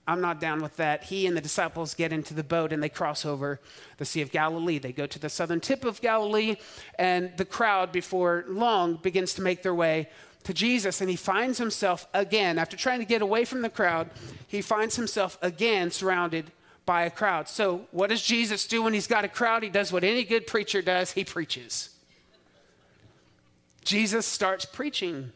I'm 0.06 0.20
not 0.20 0.40
down 0.40 0.60
with 0.60 0.76
that. 0.76 1.04
He 1.04 1.26
and 1.26 1.36
the 1.36 1.40
disciples 1.40 1.94
get 1.94 2.12
into 2.12 2.34
the 2.34 2.42
boat 2.42 2.72
and 2.72 2.82
they 2.82 2.88
cross 2.88 3.24
over 3.24 3.60
the 3.98 4.04
Sea 4.04 4.22
of 4.22 4.32
Galilee. 4.32 4.78
They 4.78 4.92
go 4.92 5.06
to 5.06 5.18
the 5.18 5.28
southern 5.28 5.60
tip 5.60 5.84
of 5.84 6.00
Galilee, 6.00 6.56
and 6.98 7.36
the 7.36 7.44
crowd, 7.44 7.92
before 7.92 8.44
long, 8.48 8.96
begins 8.96 9.34
to 9.34 9.42
make 9.42 9.62
their 9.62 9.74
way 9.74 10.08
to 10.44 10.54
Jesus. 10.54 11.00
And 11.00 11.10
he 11.10 11.16
finds 11.16 11.58
himself 11.58 12.06
again, 12.12 12.58
after 12.58 12.76
trying 12.76 12.98
to 13.00 13.04
get 13.04 13.22
away 13.22 13.44
from 13.44 13.62
the 13.62 13.68
crowd, 13.68 14.10
he 14.48 14.62
finds 14.62 14.96
himself 14.96 15.38
again 15.42 15.90
surrounded 15.90 16.50
by 16.86 17.02
a 17.02 17.10
crowd. 17.10 17.48
So, 17.48 17.86
what 17.92 18.10
does 18.10 18.22
Jesus 18.22 18.66
do 18.66 18.82
when 18.82 18.94
he's 18.94 19.06
got 19.06 19.24
a 19.24 19.28
crowd? 19.28 19.62
He 19.62 19.68
does 19.68 19.92
what 19.92 20.02
any 20.02 20.24
good 20.24 20.46
preacher 20.46 20.82
does 20.82 21.12
he 21.12 21.24
preaches. 21.24 21.90
Jesus 23.84 24.26
starts 24.26 24.64
preaching. 24.64 25.32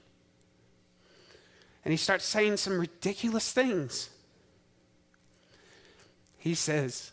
And 1.85 1.93
he 1.93 1.99
starts 1.99 2.25
saying 2.25 2.57
some 2.57 2.79
ridiculous 2.79 3.53
things. 3.53 4.09
He 6.39 6.55
says, 6.55 7.13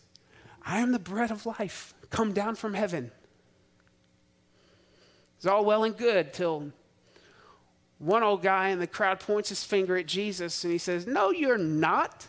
I 0.65 0.79
am 0.79 0.91
the 0.91 0.99
bread 0.99 1.31
of 1.31 1.45
life, 1.45 1.93
come 2.09 2.33
down 2.33 2.55
from 2.55 2.73
heaven. 2.73 3.11
It's 5.37 5.45
all 5.45 5.65
well 5.65 5.83
and 5.83 5.97
good 5.97 6.33
till 6.33 6.71
one 7.97 8.23
old 8.23 8.41
guy 8.41 8.69
in 8.69 8.79
the 8.79 8.87
crowd 8.87 9.19
points 9.19 9.49
his 9.49 9.63
finger 9.63 9.97
at 9.97 10.05
Jesus 10.05 10.63
and 10.63 10.71
he 10.71 10.77
says, 10.77 11.05
No, 11.05 11.31
you're 11.31 11.57
not. 11.57 12.27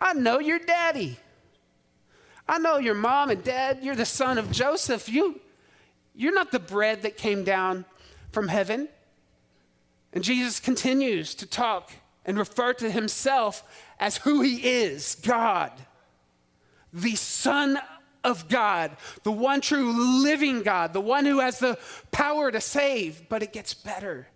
I 0.00 0.14
know 0.14 0.38
your 0.38 0.58
daddy. 0.58 1.18
I 2.48 2.58
know 2.58 2.78
your 2.78 2.94
mom 2.94 3.30
and 3.30 3.42
dad, 3.42 3.78
you're 3.82 3.94
the 3.94 4.04
son 4.04 4.36
of 4.36 4.50
Joseph. 4.50 5.08
You, 5.08 5.40
you're 6.14 6.34
not 6.34 6.50
the 6.50 6.58
bread 6.58 7.02
that 7.02 7.16
came 7.16 7.44
down 7.44 7.84
from 8.32 8.48
heaven. 8.48 8.88
And 10.12 10.22
Jesus 10.22 10.60
continues 10.60 11.34
to 11.36 11.46
talk 11.46 11.92
and 12.24 12.38
refer 12.38 12.72
to 12.74 12.90
himself 12.90 13.64
as 13.98 14.18
who 14.18 14.42
he 14.42 14.56
is 14.56 15.14
God, 15.16 15.72
the 16.92 17.16
Son 17.16 17.78
of 18.24 18.48
God, 18.48 18.96
the 19.22 19.32
one 19.32 19.60
true 19.60 19.92
living 20.22 20.62
God, 20.62 20.92
the 20.92 21.00
one 21.00 21.24
who 21.24 21.40
has 21.40 21.58
the 21.58 21.78
power 22.10 22.50
to 22.50 22.60
save. 22.60 23.28
But 23.28 23.42
it 23.42 23.52
gets 23.52 23.74
better. 23.74 24.28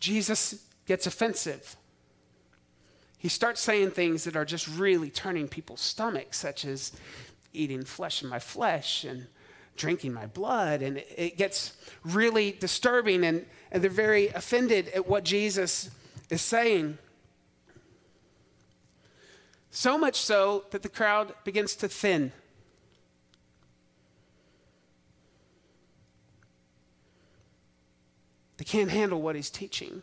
Jesus 0.00 0.66
gets 0.86 1.06
offensive. 1.06 1.76
He 3.18 3.28
starts 3.28 3.60
saying 3.60 3.92
things 3.92 4.24
that 4.24 4.36
are 4.36 4.44
just 4.44 4.68
really 4.68 5.10
turning 5.10 5.48
people's 5.48 5.80
stomachs, 5.80 6.38
such 6.38 6.64
as, 6.64 6.92
eating 7.56 7.84
flesh 7.84 8.22
of 8.22 8.28
my 8.28 8.38
flesh 8.38 9.04
and 9.04 9.26
drinking 9.76 10.12
my 10.12 10.26
blood. 10.26 10.82
And 10.82 11.02
it 11.16 11.36
gets 11.36 11.74
really 12.04 12.52
disturbing, 12.52 13.24
and, 13.24 13.46
and 13.70 13.82
they're 13.82 13.90
very 13.90 14.28
offended 14.28 14.88
at 14.88 15.06
what 15.06 15.24
Jesus 15.24 15.90
is 16.30 16.42
saying. 16.42 16.98
So 19.70 19.98
much 19.98 20.16
so 20.16 20.64
that 20.70 20.82
the 20.82 20.88
crowd 20.88 21.34
begins 21.44 21.76
to 21.76 21.88
thin. 21.88 22.32
They 28.56 28.64
can't 28.64 28.90
handle 28.90 29.20
what 29.20 29.36
he's 29.36 29.50
teaching. 29.50 30.02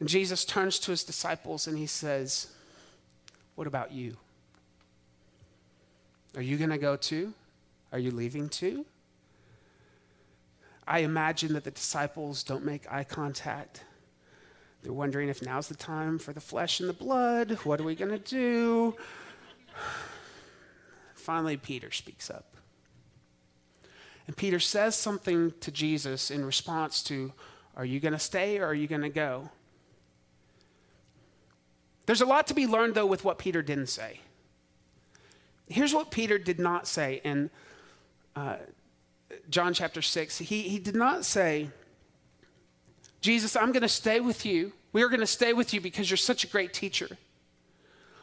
And 0.00 0.08
Jesus 0.08 0.44
turns 0.44 0.78
to 0.80 0.90
his 0.90 1.04
disciples 1.04 1.66
and 1.66 1.78
he 1.78 1.86
says, 1.86 2.48
What 3.54 3.66
about 3.66 3.92
you? 3.92 4.16
Are 6.36 6.42
you 6.42 6.58
going 6.58 6.70
to 6.70 6.78
go 6.78 6.96
too? 6.96 7.32
Are 7.92 7.98
you 7.98 8.10
leaving 8.10 8.48
too? 8.50 8.84
I 10.86 11.00
imagine 11.00 11.54
that 11.54 11.64
the 11.64 11.70
disciples 11.70 12.44
don't 12.44 12.64
make 12.64 12.90
eye 12.92 13.04
contact. 13.04 13.82
They're 14.82 14.92
wondering 14.92 15.28
if 15.28 15.42
now's 15.42 15.66
the 15.66 15.74
time 15.74 16.18
for 16.18 16.32
the 16.32 16.40
flesh 16.40 16.78
and 16.78 16.88
the 16.88 16.92
blood. 16.92 17.58
What 17.64 17.80
are 17.80 17.84
we 17.84 17.96
going 17.96 18.12
to 18.12 18.18
do? 18.18 18.94
Finally, 21.14 21.56
Peter 21.56 21.90
speaks 21.90 22.30
up. 22.30 22.56
And 24.26 24.36
Peter 24.36 24.60
says 24.60 24.94
something 24.94 25.54
to 25.60 25.70
Jesus 25.70 26.30
in 26.30 26.44
response 26.44 27.02
to, 27.04 27.32
Are 27.76 27.84
you 27.84 27.98
going 27.98 28.12
to 28.12 28.18
stay 28.18 28.58
or 28.58 28.66
are 28.66 28.74
you 28.74 28.86
going 28.86 29.02
to 29.02 29.08
go? 29.08 29.50
There's 32.04 32.20
a 32.20 32.26
lot 32.26 32.46
to 32.48 32.54
be 32.54 32.66
learned, 32.66 32.94
though, 32.94 33.06
with 33.06 33.24
what 33.24 33.38
Peter 33.38 33.62
didn't 33.62 33.88
say. 33.88 34.20
Here's 35.68 35.92
what 35.92 36.10
Peter 36.10 36.38
did 36.38 36.60
not 36.60 36.86
say 36.86 37.20
in 37.24 37.50
uh, 38.36 38.56
John 39.50 39.74
chapter 39.74 40.00
6. 40.00 40.38
He, 40.38 40.62
he 40.62 40.78
did 40.78 40.94
not 40.94 41.24
say, 41.24 41.70
Jesus, 43.20 43.56
I'm 43.56 43.72
going 43.72 43.82
to 43.82 43.88
stay 43.88 44.20
with 44.20 44.46
you. 44.46 44.72
We 44.92 45.02
are 45.02 45.08
going 45.08 45.20
to 45.20 45.26
stay 45.26 45.52
with 45.52 45.74
you 45.74 45.80
because 45.80 46.08
you're 46.08 46.16
such 46.16 46.44
a 46.44 46.46
great 46.46 46.72
teacher. 46.72 47.08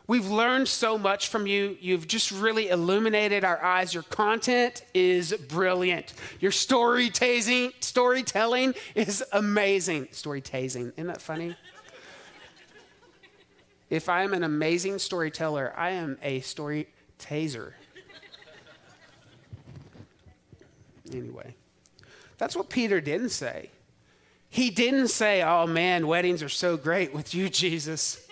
We've 0.06 0.30
learned 0.30 0.68
so 0.68 0.98
much 0.98 1.30
from 1.30 1.48
you. 1.48 1.78
You've 1.80 2.08
just 2.08 2.32
really 2.32 2.70
illuminated 2.70 3.44
our 3.44 3.62
eyes. 3.64 3.94
Your 3.94 4.04
content 4.04 4.84
is 4.94 5.34
brilliant. 5.50 6.14
Your 6.42 6.52
storytelling, 6.52 7.72
storytelling 7.80 8.76
is 8.96 9.24
amazing. 9.32 10.10
Storytelling, 10.12 10.92
isn't 10.98 11.08
that 11.08 11.22
funny? 11.22 11.56
if 13.90 14.10
I 14.10 14.24
am 14.24 14.34
an 14.34 14.44
amazing 14.44 15.00
storyteller, 15.00 15.74
I 15.78 15.92
am 15.92 16.18
a 16.22 16.42
story 16.42 16.88
taser. 17.24 17.74
anyway, 21.12 21.56
that's 22.38 22.56
what 22.56 22.70
Peter 22.70 23.00
didn't 23.02 23.30
say. 23.30 23.70
He 24.50 24.70
didn't 24.70 25.08
say, 25.08 25.42
Oh 25.42 25.66
man, 25.66 26.06
weddings 26.08 26.44
are 26.44 26.50
so 26.50 26.78
great 26.78 27.14
with 27.14 27.34
you, 27.34 27.50
Jesus. 27.50 28.28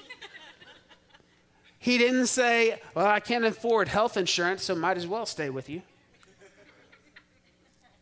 He 1.80 1.98
didn't 1.98 2.28
say, 2.28 2.80
Well, 2.94 3.08
I 3.08 3.20
can't 3.20 3.44
afford 3.44 3.88
health 3.88 4.18
insurance, 4.18 4.64
so 4.64 4.76
might 4.76 4.98
as 4.98 5.08
well 5.08 5.26
stay 5.26 5.50
with 5.50 5.68
you. 5.68 5.82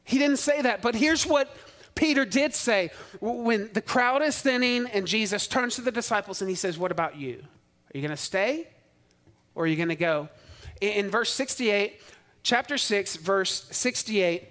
He 0.04 0.18
didn't 0.18 0.38
say 0.38 0.62
that, 0.64 0.82
but 0.82 0.96
here's 0.96 1.26
what 1.26 1.56
Peter 1.96 2.26
did 2.26 2.54
say. 2.54 2.92
When 3.22 3.70
the 3.74 3.82
crowd 3.82 4.22
is 4.22 4.42
thinning 4.42 4.88
and 4.88 5.06
Jesus 5.06 5.48
turns 5.48 5.76
to 5.76 5.82
the 5.82 5.92
disciples 5.92 6.42
and 6.42 6.50
he 6.50 6.56
says, 6.56 6.78
What 6.78 6.92
about 6.92 7.16
you? 7.16 7.44
Are 7.94 7.98
you 7.98 8.02
going 8.02 8.16
to 8.16 8.18
stay 8.18 8.68
or 9.56 9.64
are 9.64 9.68
you 9.68 9.76
going 9.76 9.90
to 9.90 9.96
go? 9.96 10.28
In 10.82 11.10
verse 11.10 11.32
68, 11.34 12.02
chapter 12.44 12.78
6, 12.78 13.18
verse 13.18 13.68
68, 13.72 14.48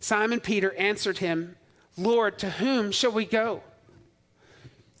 Simon 0.00 0.40
Peter 0.40 0.74
answered 0.74 1.18
him, 1.18 1.56
Lord, 1.96 2.38
to 2.38 2.50
whom 2.50 2.92
shall 2.92 3.12
we 3.12 3.24
go? 3.24 3.62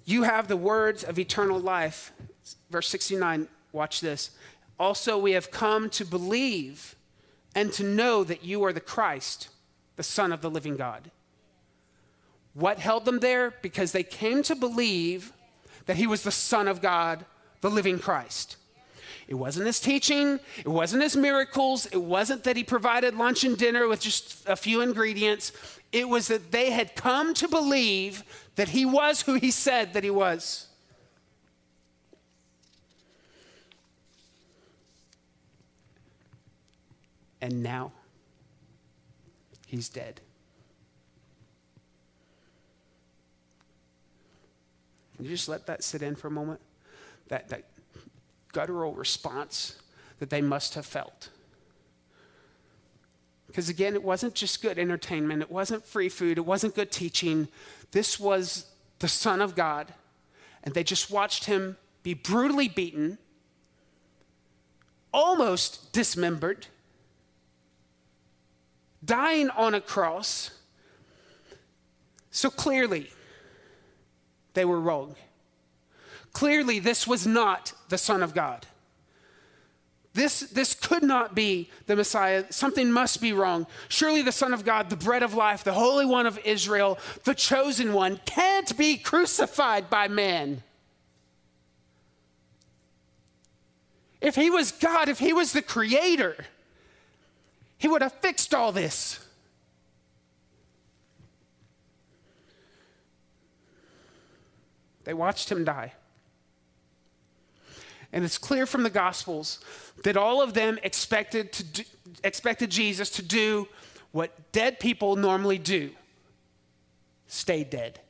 You 0.04 0.22
have 0.22 0.48
the 0.48 0.56
words 0.56 1.04
of 1.04 1.18
eternal 1.18 1.58
life. 1.58 2.12
Verse 2.70 2.88
69 2.88 3.48
Watch 3.72 4.00
this. 4.00 4.30
Also, 4.78 5.18
we 5.18 5.32
have 5.32 5.50
come 5.50 5.90
to 5.90 6.04
believe 6.04 6.96
and 7.54 7.72
to 7.74 7.84
know 7.84 8.24
that 8.24 8.44
you 8.44 8.64
are 8.64 8.72
the 8.72 8.80
Christ, 8.80 9.48
the 9.96 10.02
Son 10.02 10.32
of 10.32 10.40
the 10.40 10.50
living 10.50 10.76
God. 10.76 11.10
What 12.54 12.78
held 12.78 13.04
them 13.04 13.20
there? 13.20 13.52
Because 13.62 13.92
they 13.92 14.02
came 14.02 14.42
to 14.44 14.54
believe 14.54 15.32
that 15.84 15.96
he 15.96 16.06
was 16.06 16.22
the 16.22 16.30
Son 16.30 16.68
of 16.68 16.80
God, 16.80 17.24
the 17.60 17.70
living 17.70 17.98
Christ. 17.98 18.56
It 19.28 19.34
wasn't 19.34 19.66
his 19.66 19.80
teaching, 19.80 20.38
it 20.58 20.68
wasn't 20.68 21.02
his 21.02 21.16
miracles, 21.16 21.86
it 21.86 22.00
wasn't 22.00 22.44
that 22.44 22.56
he 22.56 22.62
provided 22.62 23.16
lunch 23.16 23.42
and 23.42 23.58
dinner 23.58 23.88
with 23.88 24.00
just 24.00 24.48
a 24.48 24.54
few 24.54 24.82
ingredients. 24.82 25.52
It 25.90 26.08
was 26.08 26.28
that 26.28 26.52
they 26.52 26.70
had 26.70 26.94
come 26.94 27.34
to 27.34 27.48
believe 27.48 28.22
that 28.54 28.68
he 28.68 28.86
was 28.86 29.22
who 29.22 29.34
he 29.34 29.50
said 29.50 29.94
that 29.94 30.04
he 30.04 30.10
was. 30.10 30.66
and 37.46 37.62
now 37.62 37.92
he's 39.66 39.88
dead. 39.88 40.20
Can 45.14 45.24
you 45.24 45.30
just 45.30 45.48
let 45.48 45.66
that 45.66 45.84
sit 45.84 46.02
in 46.02 46.16
for 46.16 46.26
a 46.26 46.30
moment? 46.30 46.60
That, 47.28 47.48
that 47.50 47.64
guttural 48.56 48.94
response 48.94 49.76
that 50.18 50.30
they 50.30 50.40
must 50.40 50.76
have 50.76 50.86
felt. 50.86 51.28
Because 53.46 53.68
again, 53.68 53.92
it 53.92 54.02
wasn't 54.02 54.34
just 54.34 54.62
good 54.62 54.78
entertainment, 54.78 55.42
it 55.42 55.50
wasn't 55.50 55.84
free 55.84 56.08
food, 56.08 56.38
it 56.38 56.46
wasn't 56.46 56.74
good 56.74 56.90
teaching. 56.90 57.48
This 57.92 58.18
was 58.18 58.64
the 58.98 59.08
Son 59.08 59.42
of 59.42 59.54
God, 59.54 59.92
and 60.64 60.72
they 60.72 60.82
just 60.82 61.10
watched 61.10 61.44
him 61.44 61.76
be 62.02 62.14
brutally 62.14 62.66
beaten, 62.66 63.18
almost 65.12 65.92
dismembered 65.92 66.66
dying 69.04 69.50
on 69.50 69.74
a 69.74 69.82
cross. 69.82 70.50
So 72.30 72.48
clearly, 72.48 73.10
they 74.54 74.64
were 74.64 74.80
wrong. 74.80 75.14
Clearly, 76.36 76.80
this 76.80 77.06
was 77.06 77.26
not 77.26 77.72
the 77.88 77.96
Son 77.96 78.22
of 78.22 78.34
God. 78.34 78.66
This, 80.12 80.40
this 80.40 80.74
could 80.74 81.02
not 81.02 81.34
be 81.34 81.70
the 81.86 81.96
Messiah. 81.96 82.44
Something 82.50 82.92
must 82.92 83.22
be 83.22 83.32
wrong. 83.32 83.66
Surely 83.88 84.20
the 84.20 84.32
Son 84.32 84.52
of 84.52 84.62
God, 84.62 84.90
the 84.90 84.98
bread 84.98 85.22
of 85.22 85.32
life, 85.32 85.64
the 85.64 85.72
Holy 85.72 86.04
One 86.04 86.26
of 86.26 86.38
Israel, 86.44 86.98
the 87.24 87.34
chosen 87.34 87.94
one, 87.94 88.20
can't 88.26 88.76
be 88.76 88.98
crucified 88.98 89.88
by 89.88 90.08
man. 90.08 90.62
If 94.20 94.34
he 94.34 94.50
was 94.50 94.72
God, 94.72 95.08
if 95.08 95.18
he 95.18 95.32
was 95.32 95.54
the 95.54 95.62
creator, 95.62 96.44
he 97.78 97.88
would 97.88 98.02
have 98.02 98.12
fixed 98.12 98.52
all 98.52 98.72
this. 98.72 99.26
They 105.04 105.14
watched 105.14 105.50
him 105.50 105.64
die. 105.64 105.94
And 108.16 108.24
it's 108.24 108.38
clear 108.38 108.64
from 108.64 108.82
the 108.82 108.88
Gospels 108.88 109.60
that 110.02 110.16
all 110.16 110.40
of 110.40 110.54
them 110.54 110.78
expected, 110.82 111.52
to 111.52 111.62
do, 111.62 111.82
expected 112.24 112.70
Jesus 112.70 113.10
to 113.10 113.22
do 113.22 113.68
what 114.10 114.52
dead 114.52 114.80
people 114.80 115.16
normally 115.16 115.58
do 115.58 115.90
stay 117.26 117.62
dead. 117.62 118.00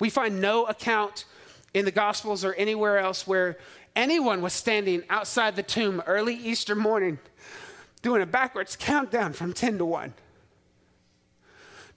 We 0.00 0.10
find 0.10 0.40
no 0.40 0.64
account 0.64 1.24
in 1.72 1.84
the 1.84 1.92
Gospels 1.92 2.44
or 2.44 2.52
anywhere 2.54 2.98
else 2.98 3.28
where 3.28 3.58
anyone 3.94 4.42
was 4.42 4.52
standing 4.52 5.04
outside 5.08 5.54
the 5.54 5.62
tomb 5.62 6.02
early 6.04 6.34
Easter 6.34 6.74
morning 6.74 7.20
doing 8.02 8.22
a 8.22 8.26
backwards 8.26 8.74
countdown 8.74 9.34
from 9.34 9.52
10 9.52 9.78
to 9.78 9.84
1. 9.84 10.14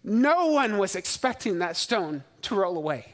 No 0.04 0.52
one 0.52 0.78
was 0.78 0.96
expecting 0.96 1.58
that 1.58 1.76
stone 1.76 2.24
to 2.44 2.54
roll 2.54 2.78
away. 2.78 3.14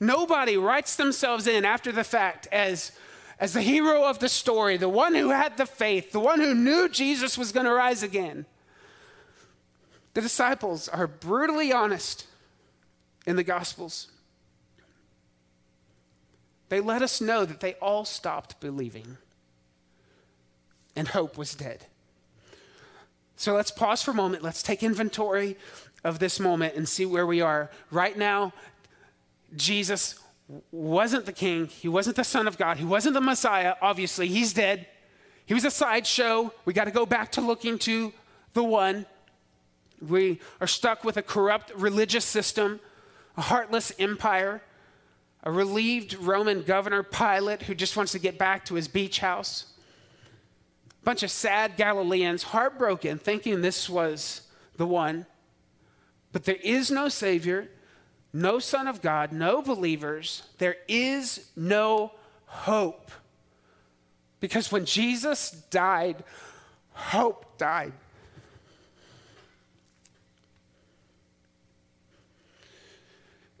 Nobody 0.00 0.56
writes 0.56 0.96
themselves 0.96 1.46
in 1.46 1.66
after 1.66 1.92
the 1.92 2.02
fact 2.02 2.48
as, 2.50 2.92
as 3.38 3.52
the 3.52 3.60
hero 3.60 4.04
of 4.04 4.18
the 4.18 4.30
story, 4.30 4.78
the 4.78 4.88
one 4.88 5.14
who 5.14 5.28
had 5.28 5.58
the 5.58 5.66
faith, 5.66 6.10
the 6.10 6.20
one 6.20 6.40
who 6.40 6.54
knew 6.54 6.88
Jesus 6.88 7.36
was 7.36 7.52
going 7.52 7.66
to 7.66 7.72
rise 7.72 8.02
again. 8.02 8.46
The 10.14 10.22
disciples 10.22 10.88
are 10.88 11.06
brutally 11.06 11.70
honest 11.72 12.26
in 13.26 13.36
the 13.36 13.44
Gospels. 13.44 14.08
They 16.70 16.80
let 16.80 17.02
us 17.02 17.20
know 17.20 17.44
that 17.44 17.60
they 17.60 17.74
all 17.74 18.04
stopped 18.04 18.60
believing 18.60 19.18
and 20.96 21.08
hope 21.08 21.36
was 21.36 21.54
dead. 21.54 21.86
So 23.36 23.54
let's 23.54 23.70
pause 23.70 24.02
for 24.02 24.12
a 24.12 24.14
moment. 24.14 24.42
Let's 24.42 24.62
take 24.62 24.82
inventory 24.82 25.56
of 26.04 26.18
this 26.18 26.38
moment 26.40 26.74
and 26.74 26.88
see 26.88 27.06
where 27.06 27.26
we 27.26 27.40
are. 27.40 27.70
Right 27.90 28.16
now, 28.16 28.52
Jesus 29.56 30.18
wasn't 30.72 31.26
the 31.26 31.32
king, 31.32 31.66
he 31.66 31.88
wasn't 31.88 32.16
the 32.16 32.24
son 32.24 32.48
of 32.48 32.58
God, 32.58 32.76
he 32.76 32.84
wasn't 32.84 33.14
the 33.14 33.20
Messiah. 33.20 33.74
Obviously, 33.80 34.28
he's 34.28 34.52
dead. 34.52 34.86
He 35.46 35.54
was 35.54 35.64
a 35.64 35.70
sideshow. 35.70 36.52
We 36.64 36.72
got 36.72 36.84
to 36.84 36.90
go 36.90 37.04
back 37.04 37.32
to 37.32 37.40
looking 37.40 37.78
to 37.80 38.12
the 38.52 38.62
one. 38.62 39.06
We 40.00 40.40
are 40.60 40.66
stuck 40.66 41.04
with 41.04 41.16
a 41.16 41.22
corrupt 41.22 41.72
religious 41.74 42.24
system, 42.24 42.80
a 43.36 43.42
heartless 43.42 43.92
empire, 43.98 44.62
a 45.42 45.50
relieved 45.50 46.14
Roman 46.14 46.62
governor, 46.62 47.02
Pilate, 47.02 47.62
who 47.62 47.74
just 47.74 47.96
wants 47.96 48.12
to 48.12 48.18
get 48.18 48.38
back 48.38 48.64
to 48.66 48.74
his 48.74 48.88
beach 48.88 49.20
house. 49.20 49.66
A 51.02 51.04
bunch 51.04 51.22
of 51.22 51.30
sad 51.30 51.76
Galileans, 51.76 52.44
heartbroken, 52.44 53.18
thinking 53.18 53.60
this 53.60 53.88
was 53.88 54.42
the 54.76 54.86
one. 54.86 55.26
But 56.32 56.44
there 56.44 56.58
is 56.62 56.90
no 56.90 57.08
Savior, 57.08 57.68
no 58.32 58.58
Son 58.58 58.86
of 58.86 59.02
God, 59.02 59.32
no 59.32 59.62
believers. 59.62 60.44
There 60.58 60.76
is 60.88 61.50
no 61.56 62.12
hope. 62.46 63.10
Because 64.38 64.70
when 64.72 64.84
Jesus 64.84 65.50
died, 65.70 66.22
hope 66.92 67.58
died. 67.58 67.92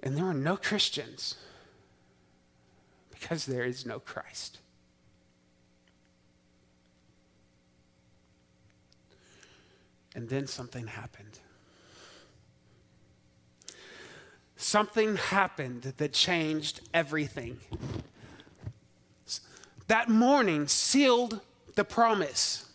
And 0.02 0.16
there 0.16 0.24
are 0.24 0.34
no 0.34 0.56
Christians 0.56 1.36
because 3.10 3.44
there 3.44 3.64
is 3.64 3.84
no 3.84 3.98
Christ. 3.98 4.58
And 10.14 10.28
then 10.28 10.46
something 10.46 10.86
happened. 10.86 11.38
Something 14.60 15.16
happened 15.16 15.94
that 15.96 16.12
changed 16.12 16.82
everything. 16.92 17.58
That 19.86 20.10
morning 20.10 20.68
sealed 20.68 21.40
the 21.76 21.84
promise. 21.84 22.68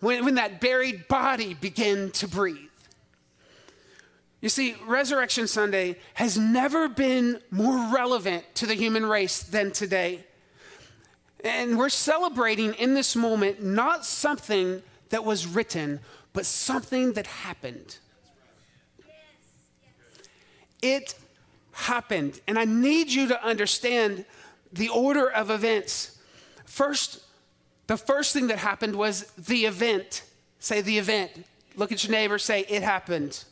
When, 0.00 0.24
when 0.24 0.36
that 0.36 0.62
buried 0.62 1.08
body 1.08 1.52
began 1.52 2.10
to 2.12 2.26
breathe. 2.26 2.70
You 4.40 4.48
see, 4.48 4.74
Resurrection 4.86 5.46
Sunday 5.46 5.96
has 6.14 6.38
never 6.38 6.88
been 6.88 7.40
more 7.50 7.94
relevant 7.94 8.42
to 8.54 8.66
the 8.66 8.74
human 8.74 9.04
race 9.04 9.42
than 9.42 9.72
today. 9.72 10.24
And 11.44 11.76
we're 11.76 11.90
celebrating 11.90 12.72
in 12.74 12.94
this 12.94 13.14
moment 13.14 13.62
not 13.62 14.06
something 14.06 14.82
that 15.10 15.22
was 15.22 15.46
written, 15.46 16.00
but 16.32 16.46
something 16.46 17.12
that 17.12 17.26
happened. 17.26 17.98
It 20.82 21.14
happened. 21.72 22.40
And 22.46 22.58
I 22.58 22.66
need 22.66 23.10
you 23.10 23.28
to 23.28 23.44
understand 23.44 24.26
the 24.72 24.88
order 24.90 25.30
of 25.30 25.50
events. 25.50 26.18
First, 26.66 27.20
the 27.86 27.96
first 27.96 28.32
thing 28.32 28.48
that 28.48 28.58
happened 28.58 28.96
was 28.96 29.22
the 29.32 29.64
event. 29.64 30.24
Say 30.58 30.80
the 30.80 30.98
event. 30.98 31.30
Look 31.76 31.92
at 31.92 32.04
your 32.04 32.10
neighbor, 32.10 32.38
say, 32.38 32.66
it 32.68 32.82
happened 32.82 33.44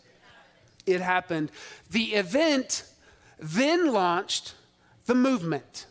it 0.87 1.01
happened. 1.01 1.51
The 1.90 2.14
event 2.14 2.85
then 3.38 3.93
launched 3.93 4.55
the 5.07 5.14
movement. 5.14 5.87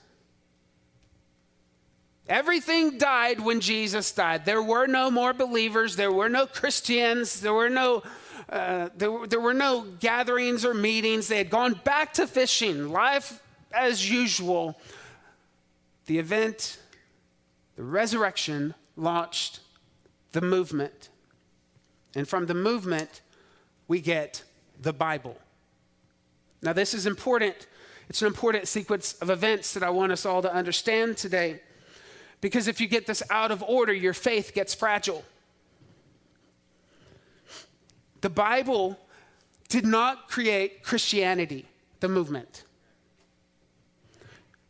Everything 2.27 2.99
died 2.99 3.39
when 3.39 3.59
Jesus 3.59 4.11
died. 4.11 4.45
There 4.45 4.61
were 4.61 4.85
no 4.85 5.09
more 5.09 5.33
believers. 5.33 5.95
There 5.95 6.11
were 6.11 6.29
no 6.29 6.45
Christians. 6.45 7.41
There 7.41 7.53
were 7.53 7.69
no, 7.69 8.03
uh, 8.49 8.89
there, 8.97 9.27
there 9.27 9.39
were 9.39 9.53
no 9.53 9.85
gatherings 9.99 10.65
or 10.65 10.73
meetings. 10.73 11.27
They 11.27 11.37
had 11.37 11.49
gone 11.49 11.79
back 11.83 12.13
to 12.13 12.25
fishing, 12.25 12.89
life 12.89 13.41
as 13.71 14.09
usual. 14.09 14.79
The 16.07 16.17
event, 16.17 16.79
the 17.75 17.83
resurrection, 17.83 18.73
launched 18.95 19.59
the 20.31 20.41
movement. 20.41 21.09
And 22.15 22.27
from 22.27 22.47
the 22.47 22.55
movement, 22.55 23.21
we 23.87 24.01
get 24.01 24.43
the 24.81 24.93
Bible. 24.93 25.37
Now, 26.61 26.73
this 26.73 26.93
is 26.93 27.05
important. 27.05 27.67
It's 28.09 28.21
an 28.23 28.27
important 28.27 28.67
sequence 28.67 29.13
of 29.13 29.29
events 29.29 29.73
that 29.75 29.83
I 29.83 29.91
want 29.91 30.11
us 30.11 30.25
all 30.25 30.41
to 30.41 30.51
understand 30.51 31.17
today. 31.17 31.61
Because 32.41 32.67
if 32.67 32.81
you 32.81 32.87
get 32.87 33.05
this 33.05 33.21
out 33.29 33.51
of 33.51 33.61
order, 33.61 33.93
your 33.93 34.13
faith 34.13 34.53
gets 34.55 34.73
fragile. 34.73 35.23
The 38.21 38.29
Bible 38.29 38.99
did 39.69 39.85
not 39.85 40.29
create 40.29 40.83
Christianity, 40.83 41.65
the 41.99 42.09
movement. 42.09 42.63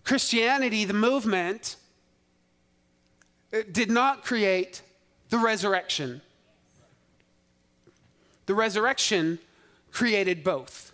Christianity, 0.03 0.85
the 0.85 0.93
movement, 0.93 1.75
did 3.71 3.89
not 3.89 4.23
create 4.23 4.81
the 5.29 5.38
resurrection. 5.38 6.21
The 8.45 8.55
resurrection 8.55 9.39
created 9.91 10.43
both. 10.43 10.91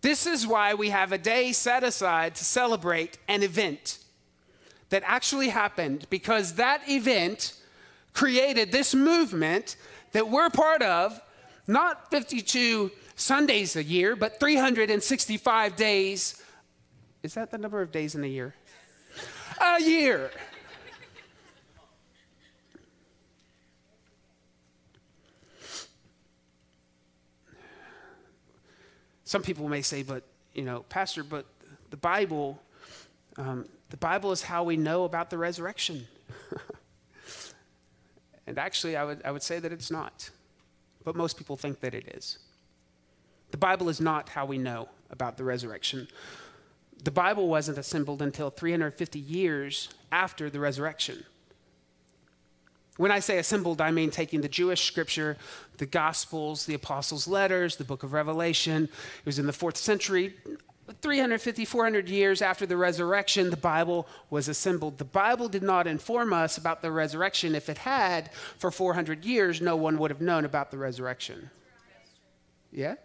This 0.00 0.26
is 0.26 0.46
why 0.46 0.74
we 0.74 0.90
have 0.90 1.12
a 1.12 1.18
day 1.18 1.52
set 1.52 1.84
aside 1.84 2.34
to 2.34 2.44
celebrate 2.44 3.18
an 3.28 3.42
event 3.42 3.98
that 4.88 5.02
actually 5.06 5.48
happened 5.48 6.06
because 6.10 6.54
that 6.54 6.82
event 6.88 7.54
created 8.12 8.72
this 8.72 8.94
movement 8.94 9.76
that 10.12 10.28
we're 10.28 10.50
part 10.50 10.82
of, 10.82 11.20
not 11.66 12.10
52 12.10 12.90
Sundays 13.16 13.76
a 13.76 13.82
year, 13.82 14.16
but 14.16 14.40
365 14.40 15.76
days. 15.76 16.42
Is 17.22 17.34
that 17.34 17.50
the 17.50 17.58
number 17.58 17.82
of 17.82 17.92
days 17.92 18.14
in 18.14 18.24
a 18.24 18.28
year? 18.28 18.54
A 19.60 19.80
year. 19.80 20.30
Some 29.24 29.42
people 29.42 29.68
may 29.68 29.80
say, 29.80 30.02
but, 30.02 30.24
you 30.52 30.62
know, 30.62 30.80
Pastor, 30.90 31.24
but 31.24 31.46
the 31.88 31.96
Bible, 31.96 32.60
um, 33.38 33.66
the 33.88 33.96
Bible 33.96 34.30
is 34.32 34.42
how 34.42 34.64
we 34.64 34.76
know 34.76 35.04
about 35.04 35.30
the 35.30 35.38
resurrection. 35.38 36.06
and 38.46 38.58
actually, 38.58 38.96
I 38.96 39.04
would, 39.04 39.22
I 39.24 39.30
would 39.30 39.42
say 39.42 39.58
that 39.58 39.72
it's 39.72 39.90
not. 39.90 40.30
But 41.04 41.16
most 41.16 41.36
people 41.36 41.56
think 41.56 41.80
that 41.80 41.94
it 41.94 42.08
is. 42.14 42.38
The 43.50 43.56
Bible 43.58 43.88
is 43.88 44.00
not 44.00 44.28
how 44.28 44.46
we 44.46 44.58
know 44.58 44.88
about 45.10 45.36
the 45.36 45.44
resurrection. 45.44 46.08
The 47.04 47.10
Bible 47.10 47.48
wasn't 47.48 47.78
assembled 47.78 48.22
until 48.22 48.50
350 48.50 49.18
years 49.18 49.88
after 50.10 50.48
the 50.48 50.60
resurrection. 50.60 51.24
When 52.96 53.10
I 53.10 53.20
say 53.20 53.38
assembled, 53.38 53.80
I 53.80 53.90
mean 53.90 54.10
taking 54.10 54.42
the 54.42 54.48
Jewish 54.48 54.84
scripture, 54.84 55.36
the 55.78 55.86
Gospels, 55.86 56.66
the 56.66 56.74
Apostles' 56.74 57.26
letters, 57.26 57.76
the 57.76 57.84
book 57.84 58.02
of 58.02 58.12
Revelation. 58.12 58.84
It 58.84 59.26
was 59.26 59.38
in 59.38 59.46
the 59.46 59.52
fourth 59.52 59.76
century, 59.76 60.34
350, 61.00 61.64
400 61.64 62.08
years 62.08 62.42
after 62.42 62.66
the 62.66 62.76
resurrection, 62.76 63.50
the 63.50 63.56
Bible 63.56 64.06
was 64.30 64.48
assembled. 64.48 64.98
The 64.98 65.04
Bible 65.04 65.48
did 65.48 65.62
not 65.62 65.86
inform 65.86 66.32
us 66.32 66.58
about 66.58 66.82
the 66.82 66.90
resurrection. 66.90 67.54
If 67.54 67.68
it 67.68 67.78
had, 67.78 68.32
for 68.58 68.70
400 68.70 69.24
years, 69.24 69.60
no 69.60 69.76
one 69.76 69.98
would 69.98 70.10
have 70.10 70.20
known 70.20 70.44
about 70.44 70.70
the 70.70 70.78
resurrection. 70.78 71.50
Yeah? 72.72 72.96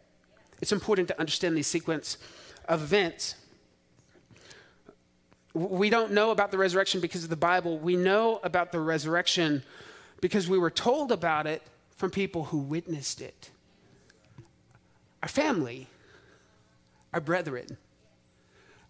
It's 0.61 0.71
important 0.71 1.07
to 1.09 1.19
understand 1.19 1.55
the 1.55 1.63
sequence 1.63 2.17
of 2.67 2.81
events. 2.81 3.35
We 5.53 5.89
don't 5.89 6.11
know 6.11 6.31
about 6.31 6.51
the 6.51 6.57
resurrection 6.57 6.99
because 6.99 7.23
of 7.23 7.29
the 7.29 7.35
Bible. 7.35 7.77
We 7.77 7.95
know 7.95 8.39
about 8.43 8.71
the 8.71 8.79
resurrection 8.79 9.63
because 10.19 10.47
we 10.47 10.57
were 10.57 10.71
told 10.71 11.11
about 11.11 11.45
it 11.47 11.61
from 11.95 12.09
people 12.11 12.45
who 12.45 12.57
witnessed 12.57 13.21
it. 13.21 13.51
Our 15.21 15.29
family, 15.29 15.87
our 17.17 17.21
brethren, 17.21 17.65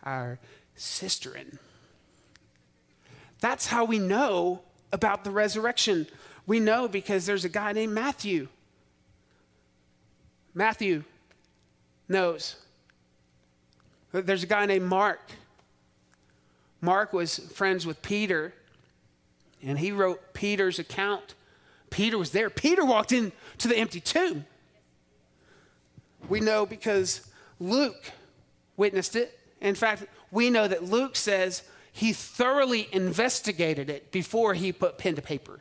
our 0.04 0.38
sisterin. 0.78 1.58
That's 3.40 3.68
how 3.68 3.86
we 3.86 4.00
know 4.00 4.64
about 4.92 5.24
the 5.24 5.32
resurrection. 5.32 6.08
We 6.46 6.60
know 6.60 6.90
because 6.90 7.26
there's 7.26 7.46
a 7.46 7.50
guy 7.50 7.72
named 7.72 7.94
Matthew. 7.94 8.50
Matthew 10.54 11.06
knows. 12.10 12.58
There's 14.12 14.44
a 14.44 14.48
guy 14.48 14.66
named 14.66 14.86
Mark 14.86 15.22
Mark 16.82 17.14
was 17.14 17.40
friends 17.40 17.86
with 17.88 18.02
Peter, 18.02 18.54
and 19.64 19.80
he 19.80 19.94
wrote 19.94 20.34
Peter's 20.34 20.80
account. 20.80 21.34
Peter 21.90 22.18
was 22.18 22.32
there. 22.32 22.50
Peter 22.50 22.84
walked 22.84 23.14
into 23.14 23.70
the 23.70 23.78
empty 23.78 24.02
tomb. 24.02 24.46
We 26.30 26.40
know 26.40 26.66
because 26.66 27.27
Luke 27.60 28.12
witnessed 28.76 29.16
it. 29.16 29.40
In 29.62 29.76
fact, 29.76 30.06
we 30.32 30.50
know 30.50 30.68
that 30.68 30.84
Luke 30.84 31.16
says 31.16 31.64
he 31.92 32.14
thoroughly 32.14 32.88
investigated 32.92 33.90
it 33.90 34.12
before 34.12 34.54
he 34.54 34.72
put 34.72 34.98
pen 34.98 35.16
to 35.16 35.22
paper. 35.22 35.60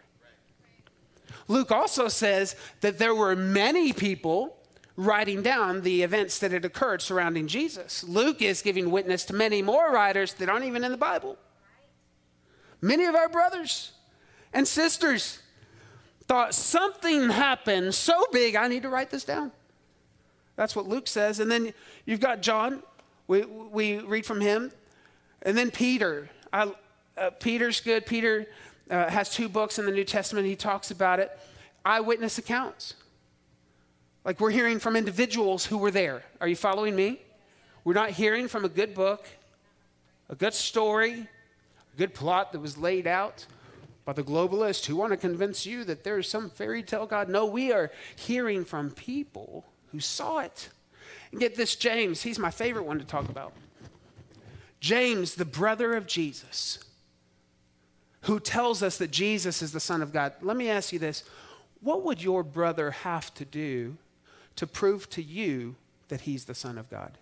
Luke 1.48 1.70
also 1.70 2.08
says 2.08 2.56
that 2.80 2.98
there 2.98 3.14
were 3.14 3.36
many 3.36 3.92
people 3.92 4.56
writing 4.96 5.42
down 5.42 5.82
the 5.82 6.02
events 6.02 6.38
that 6.38 6.52
had 6.52 6.64
occurred 6.64 7.02
surrounding 7.02 7.46
Jesus. 7.46 8.02
Luke 8.04 8.42
is 8.42 8.62
giving 8.62 8.90
witness 8.90 9.24
to 9.26 9.34
many 9.34 9.62
more 9.62 9.92
writers 9.92 10.34
that 10.34 10.48
aren't 10.48 10.64
even 10.64 10.84
in 10.84 10.90
the 10.90 10.98
Bible. 10.98 11.36
Many 12.80 13.04
of 13.04 13.14
our 13.14 13.28
brothers 13.28 13.92
and 14.52 14.66
sisters 14.66 15.40
thought 16.26 16.54
something 16.54 17.30
happened 17.30 17.94
so 17.94 18.26
big, 18.32 18.56
I 18.56 18.68
need 18.68 18.82
to 18.82 18.88
write 18.88 19.10
this 19.10 19.24
down. 19.24 19.52
That's 20.56 20.74
what 20.74 20.88
Luke 20.88 21.06
says. 21.06 21.38
And 21.38 21.50
then 21.50 21.72
you've 22.04 22.20
got 22.20 22.42
John, 22.42 22.82
we, 23.28 23.44
we 23.44 23.98
read 23.98 24.26
from 24.26 24.40
him. 24.40 24.72
And 25.42 25.56
then 25.56 25.70
Peter. 25.70 26.30
I, 26.52 26.72
uh, 27.16 27.30
Peter's 27.30 27.80
good. 27.80 28.06
Peter 28.06 28.46
uh, 28.90 29.08
has 29.08 29.30
two 29.30 29.48
books 29.48 29.78
in 29.78 29.86
the 29.86 29.92
New 29.92 30.04
Testament. 30.04 30.46
He 30.46 30.56
talks 30.56 30.90
about 30.90 31.20
it. 31.20 31.30
Eyewitness 31.84 32.38
accounts. 32.38 32.94
Like 34.24 34.40
we're 34.40 34.50
hearing 34.50 34.78
from 34.78 34.96
individuals 34.96 35.66
who 35.66 35.78
were 35.78 35.90
there. 35.90 36.24
Are 36.40 36.48
you 36.48 36.56
following 36.56 36.96
me? 36.96 37.20
We're 37.84 37.94
not 37.94 38.10
hearing 38.10 38.48
from 38.48 38.64
a 38.64 38.68
good 38.68 38.94
book, 38.94 39.24
a 40.28 40.34
good 40.34 40.54
story, 40.54 41.28
a 41.94 41.96
good 41.96 42.12
plot 42.12 42.50
that 42.52 42.58
was 42.58 42.76
laid 42.76 43.06
out 43.06 43.46
by 44.04 44.12
the 44.12 44.24
globalists 44.24 44.84
who 44.86 44.96
want 44.96 45.12
to 45.12 45.16
convince 45.16 45.64
you 45.64 45.84
that 45.84 46.02
there's 46.02 46.28
some 46.28 46.50
fairy 46.50 46.82
tale 46.82 47.06
God. 47.06 47.28
No, 47.28 47.46
we 47.46 47.72
are 47.72 47.92
hearing 48.16 48.64
from 48.64 48.90
people 48.90 49.64
who 49.96 50.00
saw 50.00 50.40
it. 50.40 50.68
And 51.30 51.40
get 51.40 51.56
this, 51.56 51.74
James, 51.74 52.20
he's 52.20 52.38
my 52.38 52.50
favorite 52.50 52.84
one 52.84 52.98
to 52.98 53.04
talk 53.04 53.30
about. 53.30 53.54
James, 54.78 55.36
the 55.36 55.46
brother 55.46 55.94
of 55.94 56.06
Jesus, 56.06 56.78
who 58.22 58.38
tells 58.38 58.82
us 58.82 58.98
that 58.98 59.10
Jesus 59.10 59.62
is 59.62 59.72
the 59.72 59.80
Son 59.80 60.02
of 60.02 60.12
God. 60.12 60.34
Let 60.42 60.58
me 60.58 60.68
ask 60.68 60.92
you 60.92 60.98
this 60.98 61.24
what 61.80 62.02
would 62.04 62.22
your 62.22 62.42
brother 62.42 62.90
have 62.90 63.32
to 63.34 63.46
do 63.46 63.96
to 64.56 64.66
prove 64.66 65.08
to 65.10 65.22
you 65.22 65.76
that 66.08 66.22
he's 66.22 66.44
the 66.44 66.54
Son 66.54 66.76
of 66.76 66.90
God? 66.90 67.16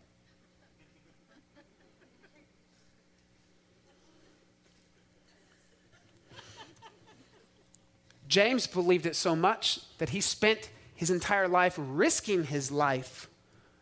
James 8.26 8.66
believed 8.66 9.06
it 9.06 9.14
so 9.14 9.36
much 9.36 9.78
that 9.98 10.08
he 10.08 10.20
spent 10.20 10.70
his 10.94 11.10
entire 11.10 11.48
life 11.48 11.74
risking 11.76 12.44
his 12.44 12.70
life 12.70 13.28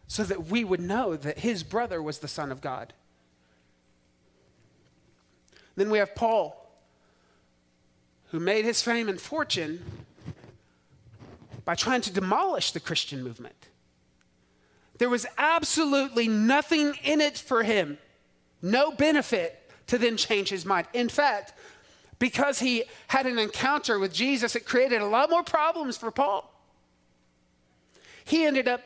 so 0.06 0.22
that 0.24 0.46
we 0.46 0.64
would 0.64 0.80
know 0.80 1.16
that 1.16 1.38
his 1.38 1.62
brother 1.62 2.02
was 2.02 2.18
the 2.18 2.28
Son 2.28 2.52
of 2.52 2.60
God. 2.60 2.92
Then 5.76 5.90
we 5.90 5.98
have 5.98 6.14
Paul, 6.14 6.70
who 8.30 8.38
made 8.38 8.64
his 8.64 8.82
fame 8.82 9.08
and 9.08 9.20
fortune 9.20 9.82
by 11.64 11.74
trying 11.74 12.00
to 12.02 12.12
demolish 12.12 12.72
the 12.72 12.80
Christian 12.80 13.22
movement. 13.22 13.68
There 14.98 15.08
was 15.08 15.26
absolutely 15.38 16.28
nothing 16.28 16.94
in 17.02 17.20
it 17.20 17.38
for 17.38 17.62
him, 17.62 17.98
no 18.60 18.92
benefit 18.92 19.70
to 19.86 19.98
then 19.98 20.16
change 20.16 20.48
his 20.48 20.64
mind. 20.64 20.86
In 20.92 21.08
fact, 21.08 21.54
because 22.18 22.60
he 22.60 22.84
had 23.08 23.26
an 23.26 23.38
encounter 23.38 23.98
with 23.98 24.12
Jesus, 24.12 24.54
it 24.54 24.64
created 24.64 25.00
a 25.00 25.06
lot 25.06 25.30
more 25.30 25.42
problems 25.42 25.96
for 25.96 26.10
Paul. 26.10 26.51
He 28.24 28.44
ended 28.44 28.68
up 28.68 28.82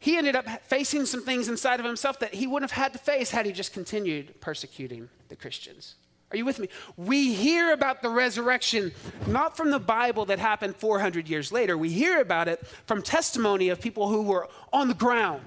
he 0.00 0.16
ended 0.16 0.36
up 0.36 0.46
facing 0.64 1.06
some 1.06 1.22
things 1.22 1.48
inside 1.48 1.80
of 1.80 1.86
himself 1.86 2.20
that 2.20 2.34
he 2.34 2.46
wouldn't 2.46 2.70
have 2.70 2.82
had 2.82 2.92
to 2.92 3.00
face 3.00 3.30
had 3.32 3.46
he 3.46 3.52
just 3.52 3.72
continued 3.72 4.40
persecuting 4.40 5.08
the 5.28 5.34
Christians. 5.34 5.96
Are 6.30 6.36
you 6.36 6.44
with 6.44 6.58
me? 6.58 6.68
We 6.96 7.32
hear 7.32 7.72
about 7.72 8.02
the 8.02 8.10
resurrection 8.10 8.92
not 9.26 9.56
from 9.56 9.70
the 9.70 9.80
Bible 9.80 10.26
that 10.26 10.38
happened 10.38 10.76
400 10.76 11.28
years 11.28 11.50
later. 11.50 11.76
We 11.76 11.90
hear 11.90 12.20
about 12.20 12.48
it 12.48 12.64
from 12.86 13.02
testimony 13.02 13.70
of 13.70 13.80
people 13.80 14.08
who 14.08 14.22
were 14.22 14.48
on 14.72 14.88
the 14.88 14.94
ground. 14.94 15.42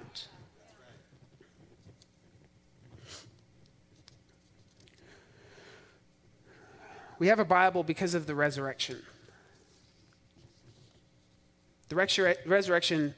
We 7.20 7.28
have 7.28 7.40
a 7.40 7.46
Bible 7.46 7.84
because 7.84 8.16
of 8.16 8.26
the 8.26 8.34
resurrection. 8.34 9.04
The 11.92 12.38
resurrection 12.46 13.16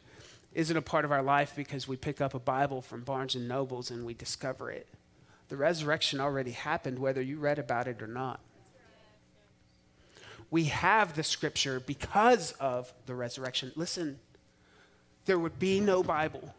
isn't 0.56 0.76
a 0.76 0.82
part 0.82 1.06
of 1.06 1.12
our 1.12 1.22
life 1.22 1.54
because 1.56 1.88
we 1.88 1.96
pick 1.96 2.20
up 2.22 2.34
a 2.34 2.40
Bible 2.40 2.82
from 2.82 3.04
Barnes 3.04 3.36
and 3.36 3.48
Nobles 3.48 3.92
and 3.92 4.04
we 4.04 4.16
discover 4.16 4.72
it. 4.72 4.88
The 5.50 5.58
resurrection 5.58 6.20
already 6.20 6.50
happened, 6.50 6.98
whether 6.98 7.22
you 7.22 7.38
read 7.38 7.60
about 7.60 7.88
it 7.88 8.02
or 8.02 8.08
not. 8.08 8.40
We 10.50 10.64
have 10.66 11.16
the 11.16 11.22
scripture 11.22 11.80
because 11.82 12.54
of 12.54 12.92
the 13.06 13.14
resurrection. 13.14 13.72
Listen, 13.76 14.18
there 15.26 15.38
would 15.38 15.60
be 15.60 15.80
no 15.80 16.02
Bible 16.02 16.56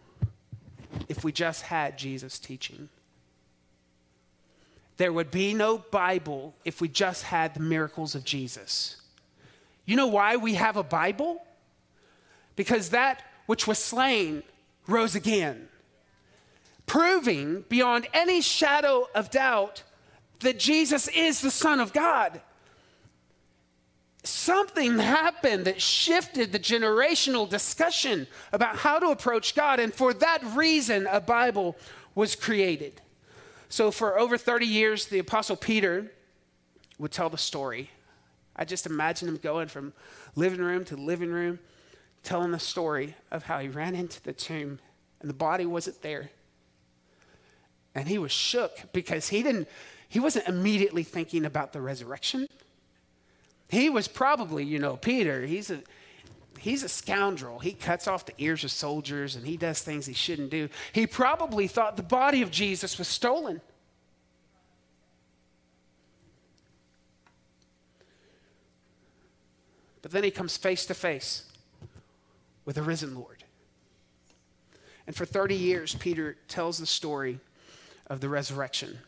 if 1.09 1.25
we 1.25 1.33
just 1.33 1.63
had 1.63 1.99
Jesus' 1.99 2.39
teaching. 2.39 2.91
There 4.99 5.13
would 5.13 5.33
be 5.33 5.53
no 5.53 5.79
Bible 5.79 6.55
if 6.65 6.81
we 6.81 6.87
just 6.87 7.25
had 7.25 7.55
the 7.55 7.61
miracles 7.61 8.15
of 8.15 8.25
Jesus. 8.25 8.99
You 9.85 9.97
know 9.97 10.07
why 10.07 10.37
we 10.37 10.55
have 10.55 10.77
a 10.77 10.85
Bible? 10.85 11.45
Because 12.57 12.91
that 12.91 13.23
which 13.47 13.67
was 13.67 13.79
slain 13.79 14.43
rose 14.87 15.15
again 15.15 15.69
proving 16.87 17.65
beyond 17.69 18.07
any 18.13 18.41
shadow 18.41 19.09
of 19.15 19.31
doubt 19.31 19.83
that 20.41 20.59
Jesus 20.59 21.09
is 21.09 21.41
the 21.41 21.51
Son 21.51 21.81
of 21.81 21.93
God. 21.93 22.41
Something 24.23 24.99
happened 24.99 25.67
that 25.67 25.83
shifted 25.83 26.53
the 26.53 26.59
generational 26.59 27.49
discussion 27.49 28.27
about 28.53 28.77
how 28.77 28.99
to 28.99 29.09
approach 29.09 29.55
God, 29.55 29.81
and 29.81 29.93
for 29.93 30.15
that 30.15 30.43
reason, 30.55 31.07
a 31.11 31.21
Bible 31.21 31.77
was 32.15 32.35
created. 32.35 33.01
So, 33.69 33.91
for 33.91 34.19
over 34.19 34.39
30 34.39 34.67
years, 34.67 35.07
the 35.07 35.19
Apostle 35.19 35.57
Peter 35.57 36.11
would 36.99 37.11
tell 37.11 37.29
the 37.29 37.39
story. 37.39 37.91
I 38.57 38.65
just 38.65 38.87
imagine 38.87 39.29
him 39.29 39.37
going 39.37 39.69
from 39.69 39.93
living 40.37 40.61
room 40.61 40.85
to 40.87 40.97
living 40.97 41.31
room, 41.31 41.59
telling 42.25 42.51
the 42.51 42.59
story 42.59 43.15
of 43.31 43.45
how 43.45 43.61
he 43.61 43.69
ran 43.69 43.95
into 43.95 44.21
the 44.23 44.33
tomb 44.33 44.81
and 45.21 45.31
the 45.31 45.35
body 45.35 45.67
wasn't 45.67 46.03
there. 46.03 46.31
And 47.95 48.09
he 48.09 48.19
was 48.19 48.33
shook 48.33 48.93
because 48.93 49.29
he 49.29 49.43
didn't 49.43 49.69
he 50.09 50.21
wasn't 50.21 50.49
immediately 50.49 51.03
thinking 51.03 51.45
about 51.45 51.73
the 51.73 51.81
resurrection. 51.81 52.47
He 53.69 53.91
was 53.91 54.07
probably, 54.07 54.65
you 54.65 54.79
know, 54.79 54.97
Peter, 54.97 55.47
he's 55.47 55.71
a 55.71 55.81
he's 56.59 56.83
a 56.83 56.89
scoundrel. 56.89 57.59
He 57.59 57.73
cuts 57.73 58.09
off 58.09 58.27
the 58.27 58.35
ears 58.39 58.65
of 58.65 58.71
soldiers 58.71 59.37
and 59.37 59.47
he 59.47 59.57
does 59.57 59.81
things 59.81 60.07
he 60.07 60.15
shouldn't 60.15 60.51
do. 60.51 60.69
He 60.93 61.07
probably 61.07 61.69
thought 61.69 61.97
the 61.97 62.03
body 62.03 62.43
of 62.43 62.51
Jesus 62.51 62.99
was 62.99 63.07
stolen. 63.07 63.61
But 70.03 70.11
then 70.11 70.25
he 70.25 70.31
comes 70.31 70.57
face 70.57 70.85
to 70.87 70.95
face 70.95 71.51
with 72.65 72.79
a 72.79 72.83
risen 72.83 73.15
Lord. 73.15 73.45
And 75.07 75.15
for 75.15 75.25
30 75.25 75.55
years, 75.55 75.95
Peter 75.95 76.37
tells 76.49 76.79
the 76.79 76.87
story 76.87 77.41
of 78.07 78.21
the 78.21 78.29
resurrection. 78.29 78.99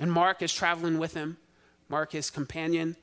And 0.00 0.10
Mark 0.10 0.42
is 0.42 0.52
traveling 0.52 0.98
with 0.98 1.14
him, 1.14 1.36
Mark, 1.88 2.14
is 2.14 2.26
his 2.26 2.30
companion. 2.30 2.96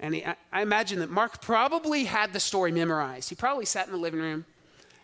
And 0.00 0.14
he, 0.14 0.24
I 0.52 0.62
imagine 0.62 0.98
that 0.98 1.10
Mark 1.10 1.40
probably 1.40 2.04
had 2.04 2.32
the 2.32 2.40
story 2.40 2.72
memorized. 2.72 3.28
He 3.28 3.36
probably 3.36 3.64
sat 3.64 3.86
in 3.86 3.92
the 3.92 3.98
living 3.98 4.20
room 4.20 4.44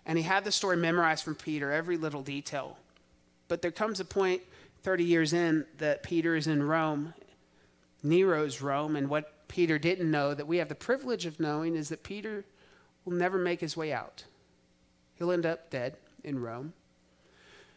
and 0.04 0.18
he 0.18 0.24
had 0.24 0.44
the 0.44 0.52
story 0.52 0.76
memorized 0.76 1.24
from 1.24 1.36
Peter, 1.36 1.70
every 1.70 1.96
little 1.96 2.22
detail. 2.22 2.78
But 3.46 3.62
there 3.62 3.70
comes 3.70 4.00
a 4.00 4.04
point 4.04 4.42
30 4.82 5.04
years 5.04 5.32
in 5.32 5.66
that 5.78 6.02
Peter 6.02 6.34
is 6.34 6.46
in 6.46 6.62
Rome, 6.62 7.14
Nero's 8.02 8.60
Rome, 8.62 8.96
and 8.96 9.08
what 9.08 9.46
Peter 9.46 9.78
didn't 9.78 10.10
know 10.10 10.32
that 10.34 10.46
we 10.46 10.56
have 10.56 10.68
the 10.68 10.74
privilege 10.74 11.26
of 11.26 11.38
knowing 11.38 11.76
is 11.76 11.90
that 11.90 12.02
Peter 12.02 12.44
will 13.10 13.16
never 13.16 13.38
make 13.38 13.60
his 13.60 13.76
way 13.76 13.92
out. 13.92 14.24
He'll 15.16 15.32
end 15.32 15.44
up 15.44 15.68
dead 15.68 15.96
in 16.22 16.38
Rome. 16.38 16.72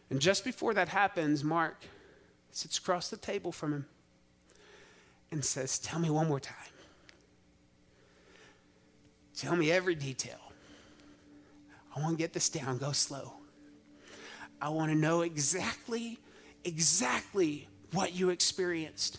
And 0.08 0.20
just 0.20 0.44
before 0.44 0.72
that 0.74 0.88
happens, 0.88 1.42
Mark 1.42 1.82
sits 2.52 2.78
across 2.78 3.10
the 3.10 3.16
table 3.16 3.50
from 3.50 3.72
him 3.72 3.86
and 5.32 5.44
says, 5.44 5.78
Tell 5.80 5.98
me 5.98 6.08
one 6.08 6.28
more 6.28 6.38
time. 6.38 6.56
Tell 9.36 9.56
me 9.56 9.72
every 9.72 9.96
detail. 9.96 10.38
I 11.96 12.00
want 12.00 12.16
to 12.16 12.22
get 12.22 12.32
this 12.32 12.48
down. 12.48 12.78
Go 12.78 12.92
slow. 12.92 13.32
I 14.60 14.68
want 14.68 14.92
to 14.92 14.96
know 14.96 15.22
exactly, 15.22 16.20
exactly 16.64 17.68
what 17.92 18.14
you 18.14 18.30
experienced. 18.30 19.18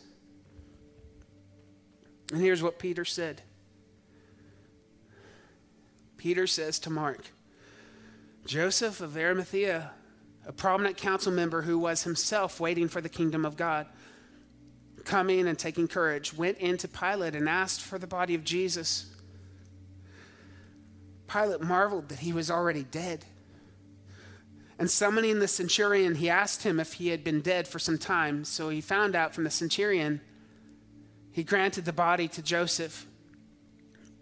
And 2.32 2.42
here's 2.42 2.64
what 2.64 2.80
Peter 2.80 3.04
said 3.04 3.42
Peter 6.26 6.48
says 6.48 6.80
to 6.80 6.90
Mark, 6.90 7.30
Joseph 8.48 9.00
of 9.00 9.16
Arimathea 9.16 9.92
a 10.48 10.52
prominent 10.52 10.98
council 10.98 11.32
member 11.32 11.62
who 11.62 11.78
was 11.78 12.02
himself 12.02 12.60
waiting 12.60 12.88
for 12.88 13.00
the 13.00 13.10
kingdom 13.10 13.46
of 13.46 13.56
God, 13.56 13.86
coming 15.04 15.48
and 15.48 15.60
taking 15.60 15.88
courage, 15.88 16.34
went 16.34 16.58
into 16.58 16.88
Pilate 16.88 17.36
and 17.36 17.48
asked 17.48 17.80
for 17.80 18.00
the 18.00 18.08
body 18.08 18.34
of 18.34 18.44
Jesus. 18.44 19.06
Pilate 21.28 21.62
marveled 21.62 22.10
that 22.10 22.18
he 22.18 22.34
was 22.34 22.50
already 22.50 22.82
dead. 22.82 23.26
And 24.80 24.90
summoning 24.90 25.38
the 25.38 25.48
centurion, 25.48 26.16
he 26.16 26.28
asked 26.28 26.64
him 26.64 26.80
if 26.80 26.94
he 26.94 27.10
had 27.10 27.24
been 27.24 27.42
dead 27.42 27.68
for 27.68 27.78
some 27.78 28.00
time. 28.00 28.46
So 28.46 28.70
he 28.70 28.82
found 28.82 29.16
out 29.16 29.36
from 29.36 29.44
the 29.44 29.52
centurion. 29.52 30.22
He 31.32 31.44
granted 31.44 31.86
the 31.86 31.94
body 31.94 32.28
to 32.30 32.42
Joseph. 32.42 33.06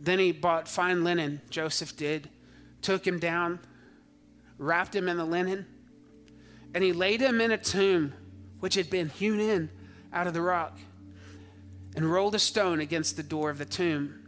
Then 0.04 0.20
he 0.20 0.34
bought 0.34 0.68
fine 0.68 1.06
linen, 1.06 1.40
Joseph 1.50 1.96
did, 1.96 2.30
took 2.82 3.08
him 3.08 3.20
down, 3.20 3.60
wrapped 4.58 4.94
him 4.94 5.08
in 5.08 5.16
the 5.16 5.24
linen, 5.24 5.66
and 6.76 6.84
he 6.84 6.92
laid 6.92 7.22
him 7.22 7.40
in 7.40 7.52
a 7.52 7.58
tomb 7.58 8.14
which 8.60 8.76
had 8.76 8.90
been 8.90 9.08
hewn 9.08 9.40
in 9.40 9.70
out 10.12 10.28
of 10.28 10.34
the 10.34 10.42
rock, 10.42 10.78
and 11.96 12.12
rolled 12.12 12.36
a 12.36 12.40
stone 12.40 12.82
against 12.82 13.16
the 13.16 13.24
door 13.24 13.50
of 13.50 13.58
the 13.58 13.66
tomb. 13.66 14.28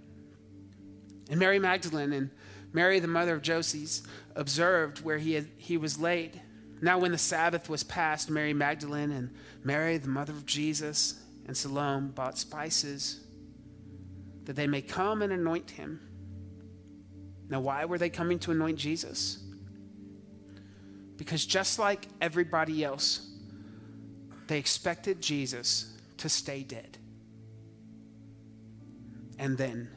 And 1.29 1.41
Mary 1.41 1.59
Magdalene 1.59 2.13
and 2.13 2.29
Mary, 2.71 2.99
the 3.01 3.07
mother 3.07 3.33
of 3.33 3.41
Joses, 3.41 4.03
observed 4.33 5.03
where 5.03 5.17
he, 5.17 5.33
had, 5.33 5.47
he 5.57 5.75
was 5.75 5.99
laid. 5.99 6.41
Now, 6.81 6.99
when 6.99 7.11
the 7.11 7.17
Sabbath 7.17 7.67
was 7.67 7.83
past, 7.83 8.29
Mary 8.29 8.53
Magdalene 8.53 9.11
and 9.11 9.33
Mary, 9.61 9.97
the 9.97 10.07
mother 10.07 10.31
of 10.31 10.45
Jesus, 10.45 11.19
and 11.47 11.57
Salome 11.57 12.11
bought 12.11 12.38
spices 12.38 13.24
that 14.45 14.55
they 14.55 14.67
may 14.67 14.81
come 14.81 15.21
and 15.21 15.34
anoint 15.34 15.71
him. 15.71 15.99
Now, 17.49 17.60
why 17.60 17.86
were 17.86 17.97
they 17.97 18.10
coming 18.10 18.39
to 18.39 18.51
anoint 18.51 18.77
Jesus? 18.77 19.43
Because 21.17 21.45
just 21.45 21.79
like 21.79 22.08
everybody 22.21 22.84
else, 22.84 23.29
they 24.47 24.58
expected 24.58 25.21
Jesus 25.21 25.93
to 26.17 26.29
stay 26.29 26.63
dead. 26.63 26.97
And 29.38 29.58
then 29.58 29.89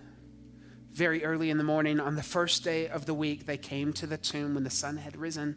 very 0.93 1.25
early 1.25 1.51
in 1.51 1.59
the 1.59 1.65
morning, 1.65 2.01
on 2.01 2.17
the 2.17 2.23
first 2.23 2.65
day 2.65 2.89
of 2.89 3.07
the 3.07 3.15
week, 3.15 3.47
they 3.47 3.57
came 3.57 3.93
to 3.95 4.07
the 4.07 4.19
tomb 4.19 4.55
when 4.55 4.65
the 4.65 4.71
sun 4.71 4.97
had 4.97 5.17
risen. 5.17 5.57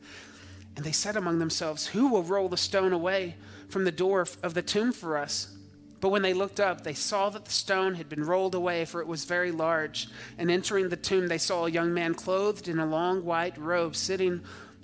And 0.75 0.85
they 0.85 0.91
said 0.91 1.15
among 1.15 1.39
themselves, 1.39 1.87
Who 1.87 2.07
will 2.07 2.23
roll 2.23 2.47
the 2.47 2.57
stone 2.57 2.93
away 2.93 3.35
from 3.67 3.83
the 3.83 3.91
door 3.91 4.25
of 4.43 4.53
the 4.53 4.61
tomb 4.61 4.91
for 4.93 5.17
us? 5.17 5.55
But 6.01 6.09
when 6.09 6.23
they 6.23 6.33
looked 6.33 6.59
up, 6.59 6.83
they 6.83 6.93
saw 6.93 7.29
that 7.29 7.45
the 7.45 7.51
stone 7.51 7.95
had 7.95 8.09
been 8.09 8.25
rolled 8.25 8.55
away, 8.55 8.85
for 8.85 8.99
it 8.99 9.07
was 9.07 9.23
very 9.23 9.51
large. 9.51 10.09
And 10.37 10.51
entering 10.51 10.89
the 10.89 10.97
tomb, 10.97 11.27
they 11.27 11.37
saw 11.37 11.65
a 11.65 11.71
young 11.71 11.93
man 11.93 12.15
clothed 12.15 12.67
in 12.67 12.79
a 12.79 12.85
long 12.85 13.23
white 13.23 13.57
robe 13.57 13.95
sitting 13.95 14.41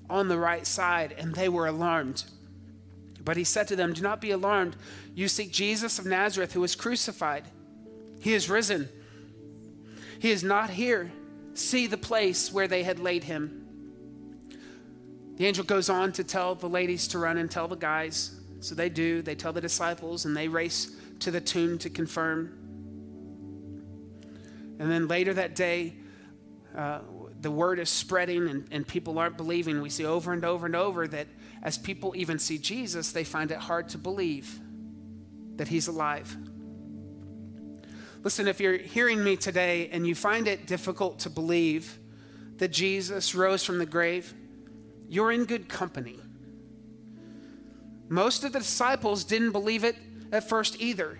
on 0.10 0.30
the 0.30 0.38
right 0.38 0.66
side, 0.66 1.14
and 1.18 1.36
they 1.36 1.50
were 1.50 1.68
alarmed. 1.68 2.24
But 3.26 3.36
he 3.36 3.44
said 3.44 3.68
to 3.68 3.76
them, 3.76 3.92
Do 3.92 4.02
not 4.02 4.22
be 4.22 4.32
alarmed. 4.32 4.78
You 5.14 5.28
seek 5.28 5.52
Jesus 5.52 6.00
of 6.00 6.06
Nazareth, 6.06 6.54
who 6.54 6.62
was 6.62 6.76
crucified. 6.76 7.44
He 8.22 8.34
is 8.34 8.50
risen 8.50 8.88
he 10.20 10.32
is 10.32 10.44
not 10.44 10.70
here. 10.70 11.12
See 11.54 11.88
the 11.88 11.98
place 11.98 12.52
where 12.52 12.68
they 12.68 12.84
had 12.84 13.00
laid 13.00 13.24
him. 13.24 13.66
The 15.38 15.46
angel 15.46 15.64
goes 15.64 15.90
on 15.90 16.12
to 16.14 16.24
tell 16.24 16.56
the 16.56 16.70
ladies 16.70 17.08
to 17.10 17.20
run 17.20 17.38
and 17.38 17.50
tell 17.50 17.68
the 17.68 17.76
guys. 17.76 18.40
So 18.60 18.74
they 18.74 18.90
do. 18.90 19.22
They 19.22 19.36
tell 19.36 19.54
the 19.54 19.62
disciples 19.62 20.26
and 20.26 20.36
they 20.36 20.48
race 20.48 20.96
to 21.20 21.32
the 21.32 21.42
tomb 21.42 21.78
to 21.80 21.90
confirm. 21.90 22.54
And 24.80 24.92
then 24.92 25.08
later 25.08 25.34
that 25.34 25.56
day, 25.56 25.96
uh, 26.76 27.00
the 27.42 27.52
word 27.52 27.80
is 27.80 27.90
spreading 27.90 28.48
and, 28.48 28.68
and 28.72 28.88
people 28.88 29.18
aren't 29.18 29.38
believing. 29.38 29.82
We 29.82 29.90
see 29.90 30.06
over 30.06 30.34
and 30.34 30.46
over 30.46 30.66
and 30.66 30.76
over 30.76 31.08
that 31.08 31.28
as 31.64 31.78
people 31.78 32.14
even 32.16 32.40
see 32.40 32.58
Jesus, 32.58 33.12
they 33.12 33.24
find 33.24 33.52
it 33.52 33.58
hard 33.58 33.90
to 33.90 33.98
believe 33.98 34.60
that 35.56 35.68
he's 35.68 35.88
alive. 35.88 36.36
Listen, 38.24 38.48
if 38.48 38.60
you're 38.60 38.78
hearing 38.78 39.24
me 39.24 39.36
today 39.36 39.90
and 39.92 40.06
you 40.06 40.14
find 40.14 40.48
it 40.48 40.68
difficult 40.68 41.20
to 41.20 41.30
believe 41.30 41.98
that 42.58 42.70
Jesus 42.70 43.34
rose 43.34 43.64
from 43.64 43.78
the 43.78 43.86
grave, 43.86 44.34
you're 45.08 45.32
in 45.32 45.46
good 45.46 45.70
company. 45.70 46.20
Most 48.10 48.44
of 48.44 48.54
the 48.54 48.60
disciples 48.60 49.24
didn't 49.24 49.52
believe 49.52 49.84
it 49.84 49.96
at 50.32 50.48
first 50.48 50.82
either. 50.82 51.20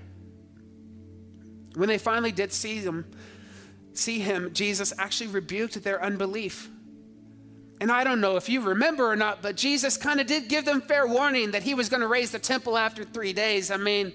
When 1.76 1.88
they 1.90 1.98
finally 1.98 2.32
did 2.32 2.52
see 2.52 2.78
him, 2.78 3.06
see 3.94 4.20
him, 4.20 4.54
Jesus 4.54 4.94
actually 4.98 5.28
rebuked 5.28 5.84
their 5.84 6.04
unbelief. 6.04 6.70
And 7.80 7.92
I 7.92 8.04
don't 8.04 8.22
know 8.22 8.38
if 8.38 8.50
you 8.50 8.62
remember 8.62 9.10
or 9.10 9.16
not, 9.16 9.42
but 9.42 9.56
Jesus 9.56 9.98
kind 9.98 10.20
of 10.20 10.26
did 10.26 10.48
give 10.50 10.66
them 10.66 10.82
fair 10.82 11.06
warning 11.06 11.52
that 11.52 11.62
he 11.62 11.76
was 11.76 11.90
going 11.90 12.02
to 12.02 12.08
raise 12.08 12.32
the 12.32 12.40
temple 12.40 12.78
after 12.78 13.04
three 13.04 13.34
days. 13.34 13.70
I 13.70 13.78
mean, 13.78 14.14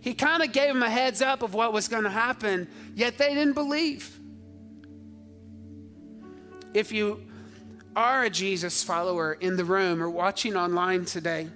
he 0.00 0.14
kind 0.14 0.42
of 0.42 0.52
gave 0.52 0.68
them 0.68 0.82
a 0.82 0.90
heads 0.90 1.20
up 1.20 1.42
of 1.42 1.52
what 1.52 1.72
was 1.72 1.88
going 1.88 2.04
to 2.04 2.10
happen, 2.10 2.68
yet 2.94 3.18
they 3.18 3.34
didn't 3.34 3.54
believe. 3.54 4.18
If 6.72 6.92
you 6.92 7.26
are 7.96 8.24
a 8.24 8.30
Jesus 8.30 8.84
follower 8.84 9.34
in 9.34 9.56
the 9.56 9.64
room 9.64 10.00
or 10.00 10.08
watching 10.08 10.56
online 10.56 11.04
today, 11.04 11.48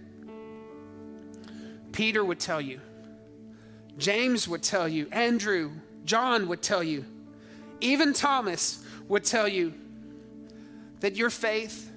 Peter 1.94 2.24
would 2.24 2.40
tell 2.40 2.61
you, 2.61 2.80
James 3.96 4.48
would 4.48 4.64
tell 4.64 4.88
you, 4.88 5.07
Andrew, 5.12 5.70
John 6.04 6.48
would 6.48 6.61
tell 6.61 6.83
you, 6.83 7.04
even 7.80 8.12
Thomas 8.12 8.85
would 9.07 9.22
tell 9.22 9.46
you 9.46 9.72
that 10.98 11.14
your 11.14 11.30
faith, 11.30 11.88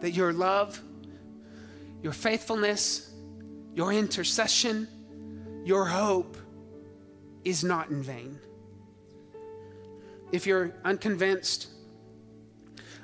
that 0.00 0.12
your 0.12 0.32
love, 0.32 0.80
your 2.02 2.14
faithfulness, 2.14 3.10
your 3.74 3.92
intercession, 3.92 4.88
your 5.66 5.84
hope 5.84 6.38
is 7.44 7.62
not 7.62 7.90
in 7.90 8.02
vain. 8.02 8.38
If 10.32 10.46
you're 10.46 10.72
unconvinced, 10.86 11.68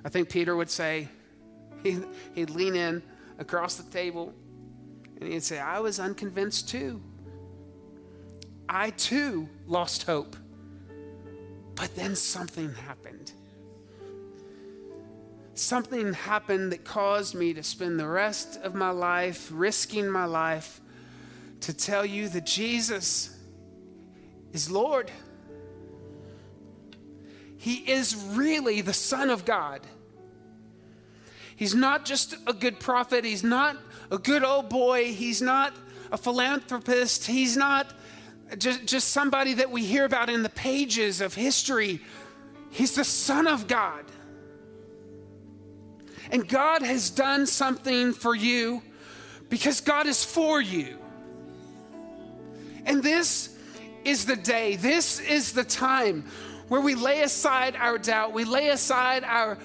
I 0.07 0.09
think 0.09 0.31
Peter 0.31 0.57
would 0.57 0.71
say, 0.71 1.09
he'd, 1.83 2.49
lean 2.49 2.77
in 2.77 3.03
across 3.39 3.75
the 3.75 3.91
table 3.91 4.33
and 5.25 5.33
he'd 5.33 5.43
say, 5.43 5.59
I 5.59 5.81
was 5.81 5.99
unconvinced 5.99 6.69
too. 6.69 7.01
I 8.69 8.91
too 8.91 9.49
lost 9.67 10.05
hope. 10.05 10.37
But 11.75 11.95
then 11.95 12.17
something 12.17 12.75
happened. 12.75 13.33
Something 15.55 16.15
happened 16.15 16.73
that 16.73 16.85
caused 16.85 17.35
me 17.35 17.53
to 17.55 17.63
spend 17.63 18.01
the 18.01 18.07
rest 18.07 18.59
of 18.63 18.75
my 18.75 18.91
life 18.91 19.51
risking 19.53 20.09
my 20.09 20.25
life 20.25 20.81
to 21.61 21.75
tell 21.75 22.05
you 22.05 22.29
that 22.31 22.47
Jesus 22.47 23.37
is 24.53 24.71
Lord. 24.71 25.11
He 27.57 27.77
is 27.77 28.17
really 28.17 28.81
the 28.81 28.93
Son 28.93 29.31
of 29.31 29.45
God. 29.45 29.87
He's 31.57 31.75
not 31.75 32.05
just 32.05 32.35
a 32.47 32.53
good 32.53 32.81
prophet, 32.81 33.25
he's 33.25 33.45
not 33.45 33.77
a 34.11 34.19
good 34.19 34.43
old 34.43 34.69
boy, 34.69 35.13
he's 35.13 35.41
not 35.41 35.75
a 36.11 36.19
philanthropist, 36.19 37.27
he's 37.27 37.57
not 37.57 37.93
just, 38.59 38.85
just 38.85 39.09
somebody 39.09 39.55
that 39.55 39.71
we 39.71 39.85
hear 39.85 40.05
about 40.05 40.29
in 40.29 40.43
the 40.43 40.49
pages 40.49 41.21
of 41.21 41.35
history. 41.35 42.01
He's 42.71 42.95
the 42.95 43.05
Son 43.05 43.47
of 43.47 43.67
God. 43.67 44.05
And 46.31 46.49
God 46.49 46.83
has 46.83 47.11
done 47.11 47.47
something 47.47 48.13
for 48.13 48.35
you 48.35 48.83
because 49.49 49.81
God 49.81 50.07
is 50.07 50.25
for 50.25 50.61
you. 50.61 50.99
And 52.87 53.03
this 53.03 53.57
is 54.05 54.25
the 54.25 54.37
day, 54.37 54.77
this 54.77 55.21
is 55.21 55.53
the 55.53 55.65
time 55.65 56.25
where 56.69 56.81
we 56.81 56.95
lay 56.95 57.23
aside 57.23 57.77
our 57.77 57.99
doubt, 57.99 58.33
we 58.33 58.45
lay 58.45 58.71
aside 58.71 59.25
our, 59.25 59.59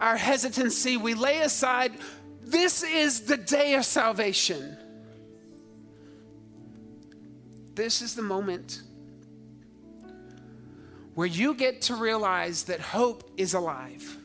our 0.00 0.16
hesitancy, 0.16 0.96
we 0.96 1.14
lay 1.14 1.40
aside, 1.40 1.92
this 2.42 2.82
is 2.82 3.22
the 3.22 3.36
day 3.36 3.74
of 3.74 3.84
salvation. 3.84 4.76
This 7.74 8.00
is 8.02 8.14
the 8.14 8.22
moment 8.22 8.82
where 11.14 11.26
you 11.26 11.54
get 11.54 11.82
to 11.82 11.94
realize 11.94 12.64
that 12.64 12.80
hope 12.80 13.30
is 13.36 13.54
alive. 13.54 14.16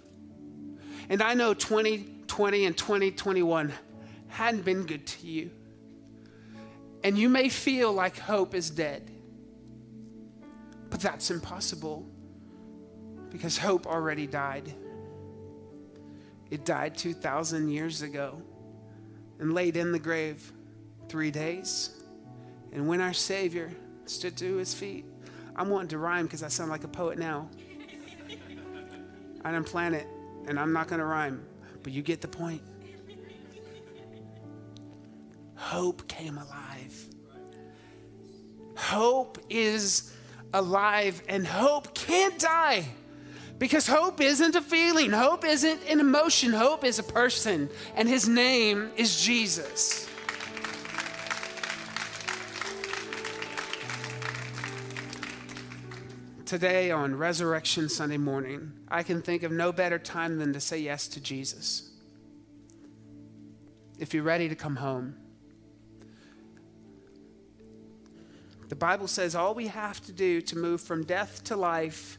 And 1.09 1.21
I 1.21 1.33
know 1.33 1.53
2020 1.53 2.65
and 2.65 2.77
2021 2.77 3.73
hadn't 4.27 4.63
been 4.63 4.85
good 4.85 5.05
to 5.07 5.27
you. 5.27 5.51
And 7.03 7.17
you 7.17 7.27
may 7.27 7.49
feel 7.49 7.91
like 7.91 8.17
hope 8.17 8.53
is 8.53 8.69
dead, 8.69 9.09
but 10.89 10.99
that's 10.99 11.31
impossible 11.31 12.05
because 13.29 13.57
hope 13.57 13.87
already 13.87 14.27
died. 14.27 14.73
It 16.51 16.65
died 16.65 16.97
2,000 16.97 17.69
years 17.69 18.01
ago 18.01 18.41
and 19.39 19.53
laid 19.53 19.77
in 19.77 19.93
the 19.93 19.99
grave 19.99 20.51
three 21.07 21.31
days. 21.31 21.91
And 22.73 22.87
when 22.87 22.99
our 22.99 23.13
Savior 23.13 23.71
stood 24.05 24.35
to 24.37 24.57
his 24.57 24.73
feet, 24.73 25.05
I'm 25.55 25.69
wanting 25.69 25.87
to 25.89 25.97
rhyme 25.97 26.25
because 26.25 26.43
I 26.43 26.49
sound 26.49 26.69
like 26.69 26.83
a 26.83 26.89
poet 26.89 27.17
now. 27.17 27.49
I 29.43 29.51
didn't 29.51 29.65
plan 29.65 29.93
it, 29.93 30.07
and 30.47 30.59
I'm 30.59 30.73
not 30.73 30.87
going 30.89 30.99
to 30.99 31.05
rhyme, 31.05 31.43
but 31.83 31.93
you 31.93 32.01
get 32.01 32.21
the 32.21 32.27
point. 32.27 32.61
Hope 35.55 36.07
came 36.09 36.37
alive. 36.37 37.05
Hope 38.75 39.39
is 39.49 40.13
alive, 40.53 41.23
and 41.29 41.47
hope 41.47 41.95
can't 41.95 42.37
die 42.37 42.85
Because 43.61 43.85
hope 43.85 44.19
isn't 44.19 44.55
a 44.55 44.61
feeling, 44.61 45.11
hope 45.11 45.45
isn't 45.45 45.87
an 45.87 45.99
emotion, 45.99 46.51
hope 46.51 46.83
is 46.83 46.97
a 46.97 47.03
person, 47.03 47.69
and 47.95 48.09
his 48.09 48.27
name 48.27 48.89
is 48.97 49.23
Jesus. 49.23 50.09
Today, 56.43 56.89
on 56.89 57.15
Resurrection 57.15 57.87
Sunday 57.87 58.17
morning, 58.17 58.71
I 58.87 59.03
can 59.03 59.21
think 59.21 59.43
of 59.43 59.51
no 59.51 59.71
better 59.71 59.99
time 59.99 60.39
than 60.39 60.53
to 60.53 60.59
say 60.59 60.79
yes 60.79 61.07
to 61.09 61.21
Jesus. 61.21 61.91
If 63.99 64.15
you're 64.15 64.23
ready 64.23 64.49
to 64.49 64.55
come 64.55 64.77
home, 64.77 65.15
the 68.69 68.75
Bible 68.75 69.07
says 69.07 69.35
all 69.35 69.53
we 69.53 69.67
have 69.67 70.01
to 70.05 70.11
do 70.11 70.41
to 70.41 70.57
move 70.57 70.81
from 70.81 71.03
death 71.03 71.43
to 71.43 71.55
life 71.55 72.17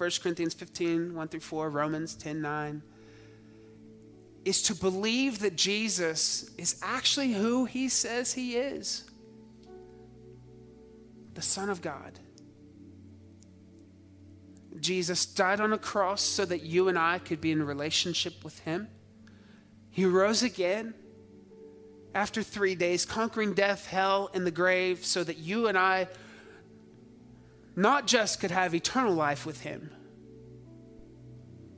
1 0.00 0.10
Corinthians 0.22 0.54
15, 0.54 1.14
1 1.14 1.28
through 1.28 1.40
4, 1.40 1.68
Romans 1.68 2.14
10, 2.14 2.40
9, 2.40 2.82
is 4.46 4.62
to 4.62 4.74
believe 4.74 5.40
that 5.40 5.56
Jesus 5.56 6.50
is 6.56 6.80
actually 6.82 7.34
who 7.34 7.66
he 7.66 7.90
says 7.90 8.32
he 8.32 8.56
is 8.56 9.04
the 11.34 11.42
Son 11.42 11.68
of 11.68 11.82
God. 11.82 12.18
Jesus 14.80 15.26
died 15.26 15.60
on 15.60 15.74
a 15.74 15.78
cross 15.78 16.22
so 16.22 16.46
that 16.46 16.62
you 16.62 16.88
and 16.88 16.98
I 16.98 17.18
could 17.18 17.42
be 17.42 17.52
in 17.52 17.62
relationship 17.62 18.42
with 18.42 18.58
him. 18.60 18.88
He 19.90 20.06
rose 20.06 20.42
again 20.42 20.94
after 22.14 22.42
three 22.42 22.74
days, 22.74 23.04
conquering 23.04 23.52
death, 23.52 23.86
hell, 23.86 24.30
and 24.32 24.46
the 24.46 24.50
grave, 24.50 25.04
so 25.04 25.22
that 25.22 25.36
you 25.36 25.68
and 25.68 25.76
I 25.76 26.08
not 27.80 28.06
just 28.06 28.40
could 28.40 28.50
have 28.50 28.74
eternal 28.74 29.14
life 29.14 29.46
with 29.46 29.60
Him, 29.62 29.90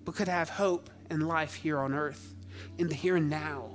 but 0.04 0.16
could 0.16 0.28
have 0.28 0.48
hope 0.48 0.90
and 1.08 1.26
life 1.26 1.54
here 1.54 1.78
on 1.78 1.94
earth, 1.94 2.34
in 2.76 2.88
the 2.88 2.94
here 2.94 3.16
and 3.16 3.30
now. 3.30 3.70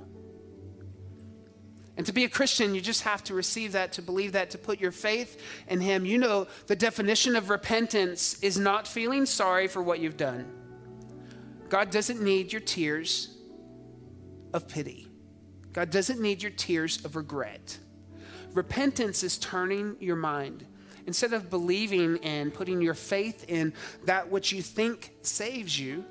And 1.96 2.06
to 2.06 2.12
be 2.12 2.24
a 2.24 2.28
Christian, 2.28 2.74
you 2.74 2.80
just 2.80 3.02
have 3.02 3.24
to 3.24 3.34
receive 3.34 3.72
that, 3.72 3.92
to 3.94 4.02
believe 4.02 4.32
that, 4.32 4.50
to 4.50 4.58
put 4.58 4.78
your 4.78 4.92
faith 4.92 5.40
in 5.68 5.80
Him. 5.80 6.04
You 6.04 6.18
know, 6.18 6.46
the 6.66 6.76
definition 6.76 7.34
of 7.34 7.50
repentance 7.50 8.40
is 8.42 8.58
not 8.58 8.86
feeling 8.86 9.26
sorry 9.26 9.66
for 9.66 9.82
what 9.82 9.98
you've 9.98 10.16
done. 10.16 10.52
God 11.68 11.90
doesn't 11.90 12.22
need 12.22 12.52
your 12.52 12.60
tears 12.60 13.36
of 14.52 14.68
pity, 14.68 15.08
God 15.72 15.90
doesn't 15.90 16.20
need 16.20 16.42
your 16.42 16.52
tears 16.52 17.04
of 17.04 17.16
regret. 17.16 17.78
Repentance 18.52 19.22
is 19.22 19.38
turning 19.38 19.96
your 20.00 20.16
mind 20.16 20.66
instead 21.08 21.32
of 21.32 21.48
believing 21.48 22.18
and 22.22 22.52
putting 22.52 22.82
your 22.82 22.92
faith 22.92 23.46
in 23.48 23.72
that 24.04 24.30
which 24.30 24.52
you 24.52 24.60
think 24.60 25.10
saves 25.22 25.80
you, 25.80 26.04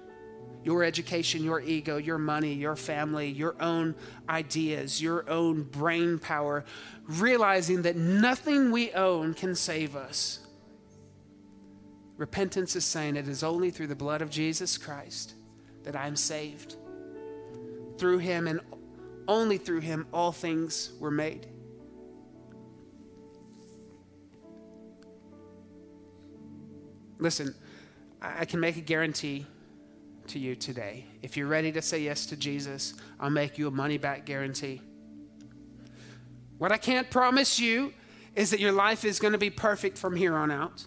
your 0.64 0.84
education, 0.84 1.44
your 1.44 1.62
ego, 1.62 1.98
your 1.98 2.18
money, 2.18 2.52
your 2.52 2.76
family, 2.76 3.30
your 3.30 3.56
own 3.62 3.94
ideas, 4.28 5.00
your 5.00 5.30
own 5.30 5.62
brain 5.62 6.18
power, 6.18 6.66
realizing 7.06 7.84
that 7.84 7.96
nothing 7.96 8.72
we 8.72 8.92
own 8.94 9.36
can 9.36 9.54
save 9.54 9.96
us. 9.96 10.40
Repentance 12.18 12.76
is 12.76 12.84
saying 12.84 13.18
it 13.18 13.28
is 13.28 13.44
only 13.44 13.70
through 13.70 13.88
the 13.88 13.96
blood 13.96 14.24
of 14.24 14.32
Jesus 14.32 14.80
Christ 14.80 15.36
that 15.84 15.96
I 15.96 16.08
am 16.08 16.16
saved. 16.16 16.76
Through 18.00 18.18
him 18.18 18.48
and 18.48 18.62
only 19.28 19.60
through 19.60 19.82
him, 19.82 20.08
all 20.12 20.32
things 20.32 20.94
were 21.00 21.12
made. 21.12 21.46
Listen, 27.20 27.56
I 28.22 28.46
can 28.46 28.60
make 28.60 28.78
a 28.78 28.82
guarantee 28.82 29.46
to 30.28 30.40
you 30.40 30.56
today. 30.56 31.06
If 31.22 31.38
you're 31.38 31.48
ready 31.48 31.72
to 31.72 31.82
say 31.82 32.00
yes 32.00 32.26
to 32.28 32.38
Jesus, 32.38 32.94
I'll 33.20 33.30
make 33.30 33.58
you 33.58 33.68
a 33.68 33.72
money 33.72 33.98
back 33.98 34.26
guarantee. 34.26 34.82
What 36.58 36.72
I 36.72 36.78
can't 36.78 37.10
promise 37.10 37.60
you 37.60 37.94
is 38.36 38.50
that 38.52 38.60
your 38.60 38.72
life 38.72 39.06
is 39.06 39.20
going 39.20 39.34
to 39.34 39.40
be 39.40 39.50
perfect 39.50 39.98
from 39.98 40.16
here 40.16 40.36
on 40.36 40.52
out. 40.52 40.86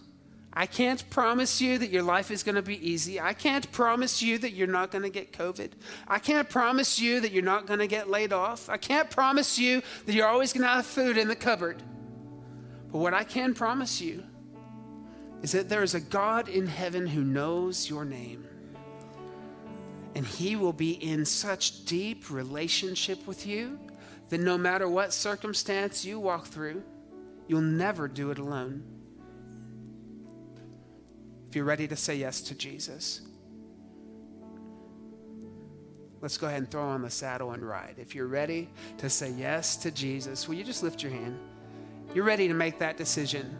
I 0.53 0.65
can't 0.65 1.09
promise 1.09 1.61
you 1.61 1.77
that 1.77 1.89
your 1.89 2.03
life 2.03 2.29
is 2.29 2.43
going 2.43 2.55
to 2.55 2.61
be 2.61 2.85
easy. 2.87 3.21
I 3.21 3.33
can't 3.33 3.71
promise 3.71 4.21
you 4.21 4.37
that 4.39 4.51
you're 4.51 4.67
not 4.67 4.91
going 4.91 5.03
to 5.03 5.09
get 5.09 5.31
COVID. 5.31 5.71
I 6.07 6.19
can't 6.19 6.49
promise 6.49 6.99
you 6.99 7.21
that 7.21 7.31
you're 7.31 7.41
not 7.41 7.67
going 7.67 7.79
to 7.79 7.87
get 7.87 8.09
laid 8.09 8.33
off. 8.33 8.69
I 8.69 8.75
can't 8.75 9.09
promise 9.09 9.57
you 9.57 9.81
that 10.05 10.13
you're 10.13 10.27
always 10.27 10.51
going 10.51 10.63
to 10.63 10.69
have 10.69 10.85
food 10.85 11.17
in 11.17 11.29
the 11.29 11.37
cupboard. 11.37 11.81
But 12.91 12.97
what 12.97 13.13
I 13.13 13.23
can 13.23 13.53
promise 13.53 14.01
you 14.01 14.23
is 15.41 15.51
that 15.53 15.69
there 15.69 15.83
is 15.83 15.95
a 15.95 15.99
God 15.99 16.47
in 16.47 16.67
heaven 16.67 17.07
who 17.07 17.23
knows 17.23 17.89
your 17.89 18.05
name. 18.05 18.45
And 20.13 20.25
he 20.25 20.55
will 20.55 20.73
be 20.73 20.91
in 20.91 21.25
such 21.25 21.85
deep 21.85 22.29
relationship 22.29 23.25
with 23.25 23.47
you 23.47 23.79
that 24.29 24.39
no 24.39 24.57
matter 24.57 24.87
what 24.87 25.13
circumstance 25.13 26.05
you 26.05 26.19
walk 26.19 26.47
through, 26.47 26.83
you'll 27.47 27.61
never 27.61 28.07
do 28.07 28.31
it 28.31 28.37
alone. 28.37 28.83
If 31.49 31.55
you're 31.55 31.65
ready 31.65 31.87
to 31.87 31.95
say 31.95 32.15
yes 32.15 32.41
to 32.43 32.55
Jesus, 32.55 33.21
let's 36.21 36.37
go 36.37 36.47
ahead 36.47 36.59
and 36.59 36.71
throw 36.71 36.83
on 36.83 37.01
the 37.01 37.09
saddle 37.09 37.51
and 37.51 37.61
ride. 37.61 37.95
If 37.97 38.15
you're 38.15 38.27
ready 38.27 38.69
to 38.99 39.09
say 39.09 39.31
yes 39.31 39.75
to 39.77 39.91
Jesus, 39.91 40.47
will 40.47 40.55
you 40.55 40.63
just 40.63 40.83
lift 40.83 41.03
your 41.03 41.11
hand? 41.11 41.37
You're 42.13 42.25
ready 42.25 42.47
to 42.47 42.53
make 42.53 42.79
that 42.79 42.95
decision. 42.95 43.57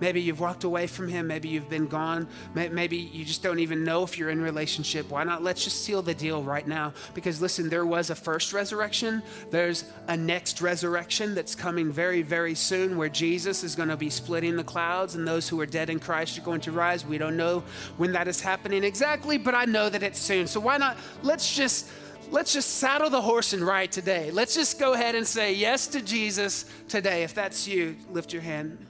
Maybe 0.00 0.20
you've 0.20 0.40
walked 0.40 0.64
away 0.64 0.86
from 0.86 1.08
him. 1.08 1.26
Maybe 1.26 1.48
you've 1.48 1.70
been 1.70 1.86
gone. 1.86 2.28
Maybe 2.54 2.96
you 2.96 3.24
just 3.24 3.42
don't 3.42 3.58
even 3.58 3.84
know 3.84 4.02
if 4.02 4.18
you're 4.18 4.30
in 4.30 4.40
relationship. 4.40 5.10
Why 5.10 5.24
not? 5.24 5.42
Let's 5.42 5.64
just 5.64 5.84
seal 5.84 6.02
the 6.02 6.14
deal 6.14 6.42
right 6.42 6.66
now. 6.66 6.92
Because 7.14 7.40
listen, 7.40 7.68
there 7.68 7.86
was 7.86 8.10
a 8.10 8.14
first 8.14 8.52
resurrection. 8.52 9.22
There's 9.50 9.84
a 10.08 10.16
next 10.16 10.60
resurrection 10.60 11.34
that's 11.34 11.54
coming 11.54 11.90
very, 11.90 12.22
very 12.22 12.54
soon 12.54 12.96
where 12.96 13.08
Jesus 13.08 13.64
is 13.64 13.74
going 13.74 13.88
to 13.88 13.96
be 13.96 14.10
splitting 14.10 14.56
the 14.56 14.64
clouds 14.64 15.14
and 15.14 15.26
those 15.26 15.48
who 15.48 15.60
are 15.60 15.66
dead 15.66 15.90
in 15.90 15.98
Christ 15.98 16.38
are 16.38 16.42
going 16.42 16.60
to 16.62 16.72
rise. 16.72 17.04
We 17.04 17.18
don't 17.18 17.36
know 17.36 17.62
when 17.96 18.12
that 18.12 18.28
is 18.28 18.40
happening 18.40 18.84
exactly, 18.84 19.38
but 19.38 19.54
I 19.54 19.64
know 19.64 19.88
that 19.88 20.02
it's 20.02 20.18
soon. 20.18 20.46
So 20.46 20.60
why 20.60 20.76
not? 20.76 20.96
Let's 21.22 21.54
just 21.54 21.88
let's 22.30 22.52
just 22.52 22.78
saddle 22.78 23.10
the 23.10 23.20
horse 23.20 23.52
and 23.52 23.62
ride 23.62 23.92
today. 23.92 24.30
Let's 24.30 24.54
just 24.54 24.78
go 24.78 24.94
ahead 24.94 25.14
and 25.14 25.26
say 25.26 25.54
yes 25.54 25.86
to 25.88 26.02
Jesus 26.02 26.64
today. 26.88 27.22
If 27.22 27.34
that's 27.34 27.68
you, 27.68 27.96
lift 28.10 28.32
your 28.32 28.42
hand. 28.42 28.84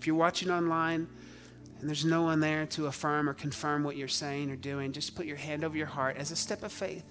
If 0.00 0.06
you're 0.06 0.16
watching 0.16 0.50
online 0.50 1.06
and 1.78 1.86
there's 1.86 2.06
no 2.06 2.22
one 2.22 2.40
there 2.40 2.64
to 2.68 2.86
affirm 2.86 3.28
or 3.28 3.34
confirm 3.34 3.84
what 3.84 3.98
you're 3.98 4.08
saying 4.08 4.50
or 4.50 4.56
doing, 4.56 4.92
just 4.92 5.14
put 5.14 5.26
your 5.26 5.36
hand 5.36 5.62
over 5.62 5.76
your 5.76 5.88
heart 5.88 6.16
as 6.16 6.30
a 6.30 6.36
step 6.36 6.62
of 6.62 6.72
faith. 6.72 7.04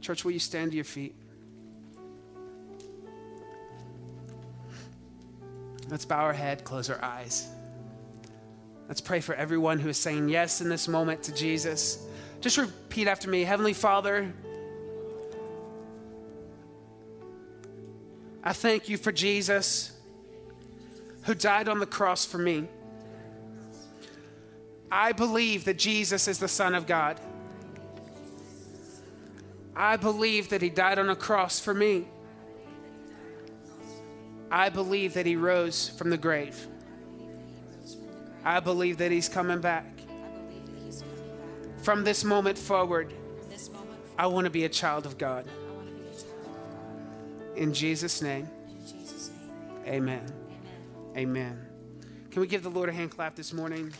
Church, 0.00 0.24
will 0.24 0.32
you 0.32 0.38
stand 0.38 0.70
to 0.70 0.76
your 0.76 0.86
feet? 0.86 1.14
Let's 5.90 6.06
bow 6.06 6.22
our 6.22 6.32
head, 6.32 6.64
close 6.64 6.88
our 6.88 7.04
eyes. 7.04 7.50
Let's 8.88 9.02
pray 9.02 9.20
for 9.20 9.34
everyone 9.34 9.78
who 9.78 9.90
is 9.90 9.98
saying 9.98 10.30
yes 10.30 10.62
in 10.62 10.70
this 10.70 10.88
moment 10.88 11.22
to 11.24 11.34
Jesus. 11.34 12.06
Just 12.40 12.56
repeat 12.56 13.08
after 13.08 13.28
me 13.28 13.42
Heavenly 13.42 13.74
Father, 13.74 14.32
I 18.44 18.52
thank 18.52 18.88
you 18.88 18.96
for 18.96 19.12
Jesus 19.12 19.92
who 21.24 21.34
died 21.34 21.68
on 21.68 21.78
the 21.78 21.86
cross 21.86 22.24
for 22.24 22.38
me. 22.38 22.66
I 24.90 25.12
believe 25.12 25.64
that 25.64 25.78
Jesus 25.78 26.28
is 26.28 26.38
the 26.38 26.48
Son 26.48 26.74
of 26.74 26.86
God. 26.86 27.20
I 29.74 29.96
believe 29.96 30.50
that 30.50 30.60
He 30.60 30.68
died 30.68 30.98
on 30.98 31.08
a 31.08 31.16
cross 31.16 31.60
for 31.60 31.72
me. 31.72 32.08
I 34.50 34.68
believe 34.68 35.14
that 35.14 35.24
He 35.24 35.36
rose 35.36 35.88
from 35.88 36.10
the 36.10 36.18
grave. 36.18 36.66
I 38.44 38.60
believe 38.60 38.98
that 38.98 39.12
He's 39.12 39.28
coming 39.28 39.60
back. 39.60 39.86
From 41.78 42.04
this 42.04 42.22
moment 42.22 42.58
forward, 42.58 43.14
I 44.18 44.26
want 44.26 44.44
to 44.44 44.50
be 44.50 44.64
a 44.64 44.68
child 44.68 45.06
of 45.06 45.16
God. 45.16 45.46
In 47.56 47.72
Jesus' 47.72 48.22
name. 48.22 48.48
Amen. 49.86 50.24
Amen. 51.16 51.66
Can 52.30 52.40
we 52.40 52.46
give 52.46 52.62
the 52.62 52.70
Lord 52.70 52.88
a 52.88 52.92
hand 52.92 53.10
clap 53.10 53.34
this 53.34 53.52
morning? 53.52 53.92